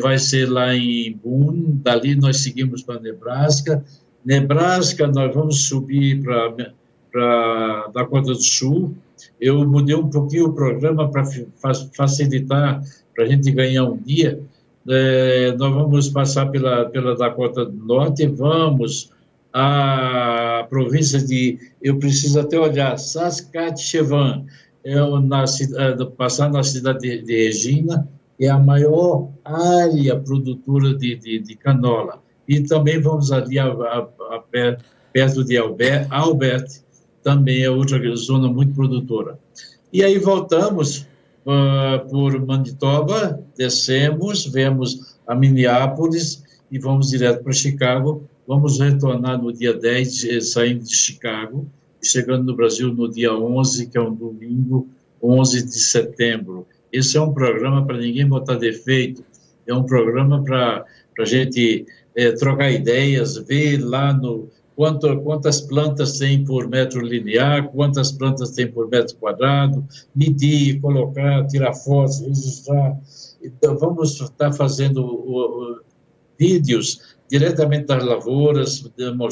vai 0.00 0.18
ser 0.18 0.50
lá 0.50 0.74
em 0.74 1.12
Boone, 1.12 1.72
dali 1.82 2.14
nós 2.14 2.38
seguimos 2.38 2.82
para 2.82 3.00
Nebraska. 3.00 3.84
Nebraska, 4.24 5.06
nós 5.06 5.34
vamos 5.34 5.68
subir 5.68 6.22
para 6.22 7.88
Dakota 7.94 8.32
do 8.32 8.42
Sul. 8.42 8.94
Eu 9.40 9.66
mudei 9.68 9.94
um 9.94 10.08
pouquinho 10.08 10.46
o 10.46 10.52
programa 10.52 11.10
para 11.10 11.24
facilitar, 11.94 12.82
para 13.14 13.24
a 13.24 13.28
gente 13.28 13.50
ganhar 13.50 13.84
um 13.84 13.96
dia. 13.96 14.40
É, 14.88 15.52
nós 15.58 15.74
vamos 15.74 16.08
passar 16.08 16.46
pela, 16.46 16.86
pela 16.86 17.16
Dakota 17.16 17.66
do 17.66 17.84
Norte, 17.84 18.26
vamos 18.26 19.10
à 19.52 20.66
província 20.68 21.18
de, 21.18 21.58
eu 21.82 21.98
preciso 21.98 22.38
até 22.38 22.58
olhar, 22.58 22.96
Saskatchewan, 22.98 24.44
é 24.84 24.94
na, 24.94 25.44
é, 25.44 26.04
passar 26.16 26.50
na 26.50 26.62
cidade 26.62 27.00
de, 27.00 27.22
de 27.22 27.46
Regina, 27.46 28.08
é 28.40 28.48
a 28.48 28.58
maior 28.58 29.30
área 29.44 30.18
produtora 30.18 30.94
de, 30.94 31.16
de, 31.16 31.38
de 31.38 31.56
canola. 31.56 32.22
E 32.48 32.60
também 32.60 33.00
vamos 33.00 33.32
ali 33.32 33.58
a, 33.58 33.66
a, 33.66 34.08
a, 34.30 34.44
perto 35.12 35.44
de 35.44 35.56
Albert, 35.56 36.06
Albert, 36.10 36.66
também 37.22 37.62
é 37.62 37.70
outra 37.70 37.98
zona 38.14 38.48
muito 38.48 38.74
produtora. 38.74 39.38
E 39.92 40.04
aí 40.04 40.18
voltamos 40.18 41.06
uh, 41.46 42.08
por 42.10 42.38
Manitoba, 42.44 43.42
descemos, 43.56 44.46
vemos 44.46 45.16
a 45.26 45.34
Minneapolis 45.34 46.44
e 46.70 46.78
vamos 46.78 47.10
direto 47.10 47.42
para 47.42 47.52
Chicago. 47.52 48.28
Vamos 48.46 48.78
retornar 48.78 49.42
no 49.42 49.52
dia 49.52 49.74
10, 49.74 50.24
eh, 50.24 50.40
saindo 50.40 50.84
de 50.84 50.94
Chicago, 50.94 51.66
chegando 52.00 52.44
no 52.44 52.54
Brasil 52.54 52.92
no 52.94 53.10
dia 53.10 53.34
11, 53.34 53.88
que 53.88 53.98
é 53.98 54.00
um 54.00 54.14
domingo, 54.14 54.88
11 55.20 55.66
de 55.66 55.80
setembro. 55.80 56.64
Esse 56.92 57.16
é 57.16 57.20
um 57.20 57.32
programa 57.32 57.84
para 57.86 57.98
ninguém 57.98 58.26
botar 58.26 58.56
defeito, 58.56 59.24
é 59.66 59.74
um 59.74 59.84
programa 59.84 60.42
para 60.42 60.84
a 61.18 61.24
gente 61.24 61.86
é, 62.14 62.32
trocar 62.32 62.70
ideias, 62.70 63.36
ver 63.36 63.78
lá 63.78 64.12
no 64.12 64.48
quanto, 64.76 65.20
quantas 65.22 65.62
plantas 65.62 66.18
tem 66.18 66.44
por 66.44 66.68
metro 66.68 67.00
linear, 67.00 67.68
quantas 67.68 68.12
plantas 68.12 68.50
tem 68.50 68.70
por 68.70 68.88
metro 68.88 69.16
quadrado, 69.16 69.84
medir, 70.14 70.80
colocar, 70.80 71.46
tirar 71.46 71.74
fotos, 71.74 72.20
registrar. 72.20 72.96
Então, 73.42 73.76
vamos 73.78 74.20
estar 74.20 74.52
fazendo 74.52 75.04
o, 75.04 75.72
o, 75.72 75.80
vídeos 76.38 77.16
diretamente 77.28 77.86
das 77.86 78.04
lavouras, 78.04 78.88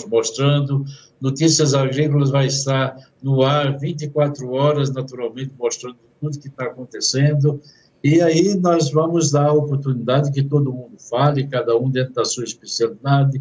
mostrando. 0.08 0.84
Notícias 1.20 1.74
Agrícolas 1.74 2.30
vai 2.30 2.46
estar 2.46 2.96
no 3.22 3.42
ar 3.42 3.78
24 3.78 4.50
horas, 4.50 4.90
naturalmente, 4.92 5.52
mostrando 5.58 5.96
tudo 6.20 6.38
que 6.38 6.48
está 6.48 6.64
acontecendo. 6.64 7.60
E 8.02 8.20
aí 8.20 8.54
nós 8.54 8.90
vamos 8.90 9.30
dar 9.30 9.46
a 9.46 9.52
oportunidade 9.52 10.30
que 10.30 10.42
todo 10.42 10.72
mundo 10.72 10.96
fale, 10.98 11.46
cada 11.46 11.76
um 11.76 11.90
dentro 11.90 12.14
da 12.14 12.24
sua 12.24 12.44
especialidade, 12.44 13.40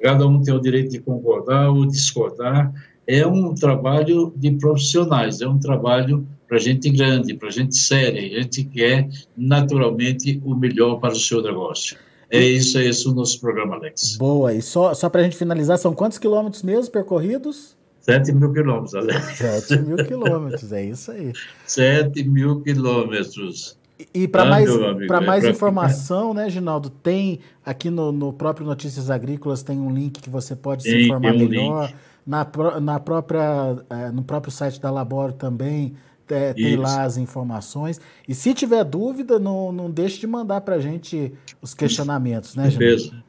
cada 0.00 0.26
um 0.26 0.40
tem 0.40 0.54
o 0.54 0.60
direito 0.60 0.90
de 0.90 1.00
concordar 1.00 1.70
ou 1.70 1.86
discordar. 1.86 2.72
É 3.06 3.26
um 3.26 3.54
trabalho 3.54 4.32
de 4.36 4.52
profissionais, 4.52 5.40
é 5.40 5.48
um 5.48 5.58
trabalho 5.58 6.26
para 6.46 6.58
gente 6.58 6.88
grande, 6.90 7.34
para 7.34 7.50
gente 7.50 7.76
séria. 7.76 8.20
A 8.20 8.42
gente 8.42 8.64
quer, 8.64 9.08
naturalmente, 9.36 10.40
o 10.44 10.54
melhor 10.54 11.00
para 11.00 11.12
o 11.12 11.18
seu 11.18 11.42
negócio. 11.42 11.96
É 12.30 12.40
isso, 12.40 12.78
é 12.78 12.84
esse 12.84 13.08
o 13.08 13.14
nosso 13.14 13.40
programa, 13.40 13.76
Alex. 13.76 14.16
Boa, 14.16 14.54
e 14.54 14.62
só, 14.62 14.94
só 14.94 15.08
para 15.08 15.20
a 15.20 15.24
gente 15.24 15.36
finalizar, 15.36 15.78
são 15.78 15.94
quantos 15.94 16.18
quilômetros 16.18 16.62
mesmo 16.62 16.90
percorridos? 16.90 17.76
7 18.04 18.32
mil 18.32 18.52
quilômetros, 18.52 18.94
Alex. 18.94 19.38
7 19.38 19.78
mil 19.78 19.96
quilômetros, 20.04 20.72
é 20.72 20.84
isso 20.84 21.10
aí. 21.10 21.32
7 21.64 22.22
mil 22.24 22.60
quilômetros. 22.60 23.78
E 24.12 24.28
para 24.28 24.42
ah, 24.42 24.46
mais, 24.46 24.70
pra 25.06 25.22
é 25.22 25.26
mais 25.26 25.44
informação, 25.44 26.30
ficar... 26.30 26.42
né, 26.42 26.50
Ginaldo, 26.50 26.90
tem 26.90 27.40
aqui 27.64 27.88
no, 27.88 28.12
no, 28.12 28.32
próprio 28.32 28.66
Notícias 28.66 29.08
Agrícolas 29.08 29.62
tem 29.62 29.80
um 29.80 29.90
link 29.90 30.20
que 30.20 30.28
você 30.28 30.54
pode 30.54 30.82
tem, 30.82 30.92
se 30.92 31.04
informar 31.06 31.32
um 31.32 31.38
melhor. 31.38 31.94
Na, 32.26 32.46
na 32.80 33.00
própria, 33.00 33.76
é, 33.88 34.10
no 34.10 34.22
próprio 34.22 34.52
site 34.52 34.80
da 34.80 34.90
Laboro 34.90 35.32
também 35.32 35.94
é, 36.28 36.52
tem 36.52 36.76
lá 36.76 37.04
as 37.04 37.16
informações. 37.16 38.00
E 38.28 38.34
se 38.34 38.52
tiver 38.52 38.84
dúvida, 38.84 39.38
não, 39.38 39.72
não 39.72 39.90
deixe 39.90 40.20
de 40.20 40.26
mandar 40.26 40.60
para 40.60 40.74
a 40.74 40.80
gente 40.80 41.32
os 41.62 41.72
questionamentos, 41.72 42.54
né, 42.54 42.70
Ginaldo? 42.70 43.22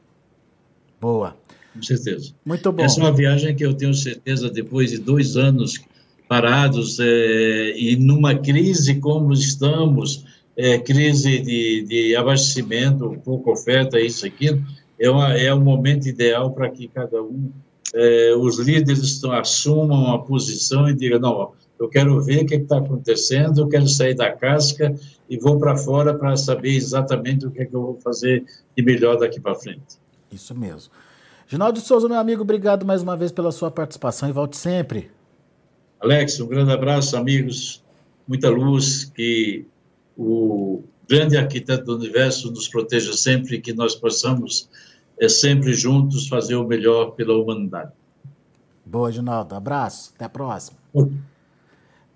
Boa. 1.00 1.36
Com 1.76 1.82
certeza. 1.82 2.32
Muito 2.44 2.72
bom. 2.72 2.82
Essa 2.82 3.00
é 3.00 3.04
uma 3.04 3.12
viagem 3.12 3.54
que 3.54 3.64
eu 3.64 3.74
tenho 3.74 3.94
certeza, 3.94 4.50
depois 4.50 4.90
de 4.90 4.98
dois 4.98 5.36
anos 5.36 5.80
parados 6.28 6.98
é, 6.98 7.78
e 7.78 7.96
numa 7.96 8.34
crise 8.34 8.98
como 8.98 9.32
estamos, 9.32 10.24
é, 10.56 10.78
crise 10.78 11.38
de, 11.38 11.84
de 11.84 12.16
abastecimento, 12.16 13.16
pouca 13.24 13.50
oferta, 13.50 14.00
isso, 14.00 14.26
aquilo, 14.26 14.62
é, 14.98 15.10
uma, 15.10 15.34
é 15.34 15.54
um 15.54 15.60
momento 15.60 16.08
ideal 16.08 16.52
para 16.52 16.70
que 16.70 16.88
cada 16.88 17.22
um, 17.22 17.50
é, 17.94 18.34
os 18.36 18.58
líderes 18.58 19.22
assumam 19.24 20.04
uma 20.04 20.24
posição 20.24 20.88
e 20.88 20.94
digam, 20.94 21.20
não, 21.20 21.52
eu 21.78 21.88
quero 21.88 22.20
ver 22.22 22.42
o 22.42 22.46
que 22.46 22.54
está 22.54 22.78
acontecendo, 22.78 23.60
eu 23.60 23.68
quero 23.68 23.86
sair 23.86 24.14
da 24.14 24.32
casca 24.32 24.94
e 25.28 25.38
vou 25.38 25.58
para 25.58 25.76
fora 25.76 26.14
para 26.14 26.36
saber 26.36 26.74
exatamente 26.74 27.46
o 27.46 27.50
que, 27.50 27.62
é 27.62 27.66
que 27.66 27.74
eu 27.74 27.82
vou 27.82 28.00
fazer 28.02 28.44
de 28.76 28.82
melhor 28.82 29.18
daqui 29.18 29.38
para 29.38 29.54
frente. 29.54 29.98
Isso 30.32 30.54
mesmo. 30.54 30.90
Ginaldo 31.48 31.80
Souza, 31.80 32.08
meu 32.08 32.18
amigo, 32.18 32.42
obrigado 32.42 32.84
mais 32.84 33.02
uma 33.02 33.16
vez 33.16 33.30
pela 33.30 33.52
sua 33.52 33.70
participação 33.70 34.28
e 34.28 34.32
volte 34.32 34.56
sempre. 34.56 35.10
Alex, 36.00 36.40
um 36.40 36.48
grande 36.48 36.72
abraço, 36.72 37.16
amigos. 37.16 37.84
Muita 38.26 38.50
luz, 38.50 39.04
que 39.04 39.64
o 40.18 40.82
grande 41.08 41.36
arquiteto 41.36 41.84
do 41.84 41.96
universo 41.96 42.50
nos 42.50 42.66
proteja 42.66 43.12
sempre, 43.12 43.60
que 43.60 43.72
nós 43.72 43.94
possamos 43.94 44.68
é, 45.20 45.28
sempre 45.28 45.72
juntos 45.72 46.26
fazer 46.26 46.56
o 46.56 46.66
melhor 46.66 47.12
pela 47.12 47.36
humanidade. 47.36 47.92
Boa, 48.84 49.12
Ginaldo. 49.12 49.54
Abraço. 49.54 50.12
Até 50.16 50.24
a 50.24 50.28
próxima. 50.28 50.78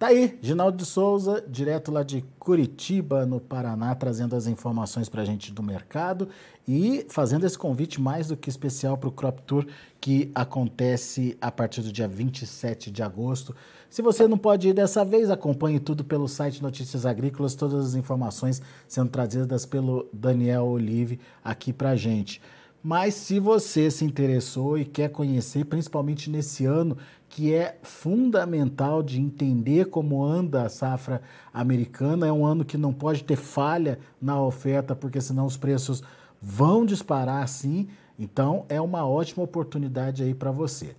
Tá 0.01 0.07
aí, 0.07 0.39
Ginaldo 0.41 0.79
de 0.79 0.87
Souza, 0.87 1.45
direto 1.47 1.93
lá 1.93 2.03
de 2.03 2.25
Curitiba, 2.39 3.27
no 3.27 3.39
Paraná, 3.39 3.95
trazendo 3.95 4.35
as 4.35 4.47
informações 4.47 5.11
para 5.11 5.21
a 5.21 5.25
gente 5.27 5.53
do 5.53 5.63
mercado 5.63 6.27
e 6.67 7.05
fazendo 7.11 7.45
esse 7.45 7.59
convite 7.59 8.01
mais 8.01 8.29
do 8.29 8.35
que 8.35 8.49
especial 8.49 8.97
para 8.97 9.11
o 9.11 9.13
Crop 9.13 9.43
Tour 9.43 9.67
que 10.01 10.31
acontece 10.35 11.37
a 11.39 11.53
partir 11.53 11.83
do 11.83 11.93
dia 11.93 12.09
27 12.09 12.91
de 12.91 13.03
agosto. 13.03 13.55
Se 13.91 14.01
você 14.01 14.27
não 14.27 14.39
pode 14.39 14.69
ir 14.69 14.73
dessa 14.73 15.05
vez, 15.05 15.29
acompanhe 15.29 15.79
tudo 15.79 16.03
pelo 16.03 16.27
site 16.27 16.63
Notícias 16.63 17.05
Agrícolas, 17.05 17.55
todas 17.55 17.85
as 17.85 17.95
informações 17.95 18.63
sendo 18.89 19.11
trazidas 19.11 19.67
pelo 19.67 20.09
Daniel 20.15 20.65
Olive 20.65 21.21
aqui 21.45 21.75
para 21.75 21.91
a 21.91 21.97
gente. 21.97 22.41
Mas 22.83 23.13
se 23.13 23.39
você 23.39 23.91
se 23.91 24.07
interessou 24.07 24.79
e 24.79 24.87
quer 24.87 25.11
conhecer, 25.11 25.67
principalmente 25.67 26.31
nesse 26.31 26.65
ano 26.65 26.97
que 27.31 27.55
é 27.55 27.79
fundamental 27.81 29.05
de 29.05 29.21
entender 29.21 29.87
como 29.87 30.23
anda 30.23 30.65
a 30.65 30.69
safra 30.69 31.23
americana. 31.55 32.27
É 32.27 32.33
um 32.33 32.45
ano 32.45 32.65
que 32.65 32.77
não 32.77 32.93
pode 32.93 33.23
ter 33.23 33.37
falha 33.37 34.01
na 34.21 34.43
oferta, 34.43 34.97
porque 34.97 35.21
senão 35.21 35.47
os 35.47 35.57
preços 35.57 36.03
vão 36.43 36.85
disparar 36.85 37.45
assim. 37.45 37.89
Então, 38.19 38.67
é 38.69 38.81
uma 38.81 39.07
ótima 39.07 39.45
oportunidade 39.45 40.25
aí 40.25 40.35
para 40.35 40.51
você. 40.51 40.97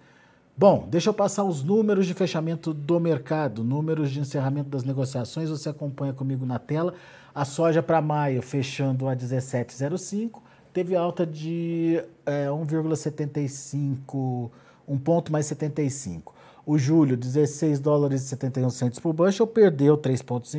Bom, 0.57 0.87
deixa 0.89 1.09
eu 1.09 1.13
passar 1.13 1.43
os 1.43 1.63
números 1.63 2.07
de 2.07 2.13
fechamento 2.13 2.73
do 2.73 2.97
mercado, 2.97 3.61
números 3.61 4.09
de 4.09 4.21
encerramento 4.21 4.69
das 4.69 4.85
negociações, 4.85 5.49
você 5.49 5.67
acompanha 5.67 6.13
comigo 6.13 6.45
na 6.45 6.57
tela. 6.57 6.93
A 7.35 7.43
soja 7.43 7.83
para 7.83 8.01
maio 8.01 8.41
fechando 8.41 9.09
a 9.09 9.15
17,05, 9.15 10.39
teve 10.71 10.95
alta 10.95 11.25
de 11.25 12.01
é, 12.25 12.47
1,75 12.47 14.49
um 14.91 14.97
ponto 14.97 15.31
mais 15.31 15.45
75. 15.45 16.35
O 16.65 16.77
julho, 16.77 17.15
16 17.15 17.79
dólares 17.79 18.23
e 18.23 18.27
71 18.27 18.69
centos 18.69 18.99
por 18.99 19.13
bushel, 19.13 19.47
perdeu 19.47 19.97
3,5 19.97 20.23
pontos. 20.25 20.55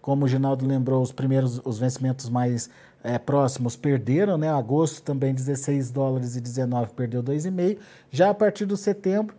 Como 0.00 0.24
o 0.24 0.28
Ginaldo 0.28 0.64
lembrou, 0.64 1.02
os 1.02 1.10
primeiros, 1.10 1.60
os 1.64 1.78
vencimentos 1.78 2.30
mais 2.30 2.70
é, 3.02 3.18
próximos 3.18 3.76
perderam, 3.76 4.38
né? 4.38 4.48
Agosto 4.48 5.02
também 5.02 5.34
16 5.34 5.90
dólares 5.90 6.36
e 6.36 6.40
19 6.40 6.92
perdeu 6.94 7.22
2,5. 7.22 7.78
Já 8.10 8.30
a 8.30 8.34
partir 8.34 8.66
do 8.66 8.76
setembro, 8.76 9.34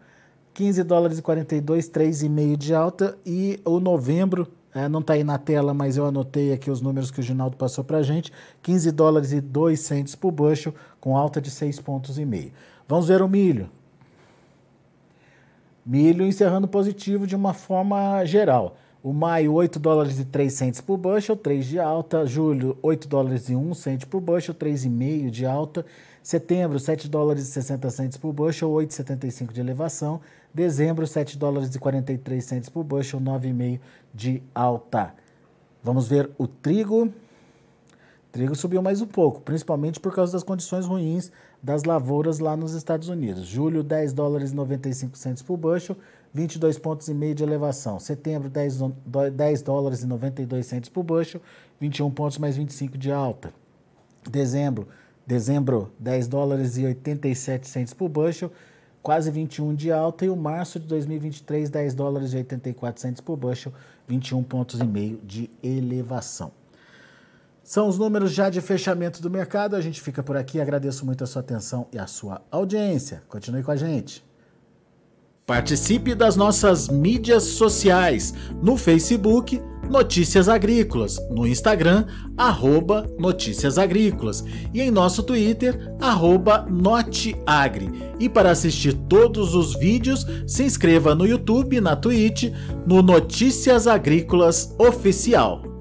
15 0.54 0.84
dólares 0.84 1.20
e 1.20 1.22
42, 1.22 1.90
3,5 1.90 2.58
de 2.58 2.76
alta. 2.76 3.18
E 3.26 3.60
o 3.64 3.80
novembro, 3.80 4.48
é, 4.76 4.90
não 4.90 5.00
está 5.00 5.14
aí 5.14 5.24
na 5.24 5.38
tela, 5.38 5.74
mas 5.74 5.96
eu 5.96 6.06
anotei 6.06 6.52
aqui 6.52 6.70
os 6.70 6.82
números 6.82 7.12
que 7.12 7.22
o 7.22 7.24
Ginaldo 7.24 7.56
passou 7.56 7.84
para 7.84 8.00
a 8.00 8.04
gente. 8.04 8.32
15 8.62 8.92
dólares 8.92 9.32
e 9.32 9.40
2 9.40 9.80
centos 9.80 10.16
por 10.16 10.32
bushel, 10.32 10.76
com 11.00 11.18
alta 11.18 11.42
de 11.42 11.50
6,5 11.50 11.82
pontos. 11.82 12.18
Vamos 12.88 13.08
ver 13.08 13.22
o 13.22 13.28
milho. 13.28 13.70
Milho 15.88 16.28
encerrando 16.28 16.68
positivo 16.68 17.26
de 17.26 17.34
uma 17.34 17.54
forma 17.54 18.26
geral. 18.26 18.76
O 19.02 19.14
maio, 19.14 19.54
8 19.54 19.80
dólares 19.80 20.20
e 20.20 20.26
3 20.26 20.52
centes 20.52 20.82
por 20.82 20.98
bushel, 20.98 21.38
3 21.38 21.66
de 21.66 21.80
alta. 21.80 22.26
Julho, 22.26 22.78
8 22.82 23.08
dólares 23.08 23.48
e 23.48 23.56
1 23.56 23.74
cento 23.74 24.06
por 24.06 24.20
bushel, 24.20 24.54
3,5 24.54 25.30
de 25.30 25.46
alta. 25.46 25.86
Setembro, 26.22 26.78
7 26.78 27.08
dólares 27.08 27.44
e 27.44 27.52
60 27.54 27.90
centes 27.90 28.18
por 28.18 28.34
bushel, 28.34 28.70
8,75 28.70 29.54
de 29.54 29.62
elevação. 29.62 30.20
Dezembro, 30.54 31.08
7 31.08 31.38
dólares 31.38 31.74
e 31.74 31.80
43 31.80 32.44
centes 32.44 32.68
por 32.68 32.84
bushel, 32.84 33.22
9,5 33.22 33.80
de 34.14 34.44
alta. 34.54 35.16
Vamos 35.82 36.06
ver 36.06 36.30
o 36.38 36.48
trigo. 36.48 37.06
O 37.06 37.12
trigo 38.34 38.56
subiu 38.56 38.82
mais 38.82 39.00
um 39.00 39.08
pouco, 39.08 39.40
principalmente 39.40 40.02
por 40.02 40.14
causa 40.14 40.34
das 40.34 40.44
condições 40.44 40.86
ruins 40.86 41.32
das 41.62 41.84
lavouras 41.84 42.40
lá 42.40 42.56
nos 42.56 42.74
Estados 42.74 43.10
Unidos. 43.10 43.46
Julho, 43.46 43.84
10 43.84 44.14
dólares 44.14 44.52
e 44.52 44.56
95 44.56 45.18
centos 45.18 45.42
por 45.42 45.58
bushel, 45.58 45.98
22 46.34 46.78
pontos 46.78 47.08
e 47.08 47.14
meio 47.14 47.34
de 47.34 47.44
elevação. 47.44 48.00
Setembro, 48.00 48.50
10, 48.50 48.80
10 49.34 49.62
dólares 49.62 50.04
e 50.04 50.08
92 50.08 50.66
centos 50.66 50.90
por 50.90 51.04
bushel, 51.04 51.42
21 51.80 52.12
pontos 52.12 52.38
mais 52.38 52.56
25 52.56 52.98
de 52.98 53.12
alta. 53.12 53.54
Dezembro, 54.30 54.88
dezembro, 55.26 55.92
10 56.00 56.28
dólares 56.28 56.78
e 56.78 56.86
87 56.86 57.68
centos 57.68 57.94
por 57.94 58.10
bushel, 58.10 58.52
quase 59.02 59.32
21 59.32 59.74
de 59.74 59.92
alta. 59.92 60.26
E 60.26 60.30
o 60.30 60.36
março 60.36 60.80
de 60.80 60.88
2023, 60.88 61.70
10 61.70 61.94
dólares 61.94 62.34
e 62.34 62.38
84 62.38 63.02
centos 63.02 63.22
por 63.22 63.36
bushel, 63.36 63.74
21 64.08 64.44
pontos 64.44 64.80
e 64.80 64.86
meio 64.86 65.20
de 65.24 65.50
elevação. 65.64 66.52
São 67.68 67.90
os 67.90 67.98
números 67.98 68.32
já 68.32 68.50
de 68.50 68.62
fechamento 68.62 69.22
do 69.22 69.30
mercado. 69.30 69.76
A 69.76 69.82
gente 69.82 70.00
fica 70.00 70.24
por 70.24 70.38
aqui. 70.38 70.62
Agradeço 70.62 71.06
muito 71.06 71.26
a 71.26 71.28
sua 71.28 71.42
atenção 71.42 71.86
e 71.92 72.00
a 72.00 72.08
sua 72.08 72.42
audiência. 72.50 73.22
Continue 73.28 73.62
com 73.62 73.72
a 73.72 73.76
gente. 73.76 74.26
Participe 75.46 76.16
das 76.16 76.38
nossas 76.38 76.88
mídias 76.88 77.44
sociais 77.44 78.34
no 78.64 78.78
Facebook 78.78 79.62
Notícias 79.90 80.48
Agrícolas, 80.48 81.18
no 81.30 81.46
Instagram 81.46 82.06
arroba 82.38 83.06
Notícias 83.20 83.78
Agrícolas 83.78 84.46
e 84.74 84.82
em 84.82 84.90
nosso 84.90 85.22
Twitter 85.22 85.94
arroba 86.00 86.66
Noteagri. 86.70 87.90
E 88.18 88.30
para 88.30 88.52
assistir 88.52 88.94
todos 88.94 89.54
os 89.54 89.76
vídeos, 89.78 90.26
se 90.48 90.64
inscreva 90.64 91.14
no 91.14 91.26
YouTube, 91.26 91.82
na 91.82 91.98
Twitch, 91.98 92.46
no 92.86 93.02
Notícias 93.02 93.88
Agrícolas 93.88 94.74
Oficial. 94.80 95.77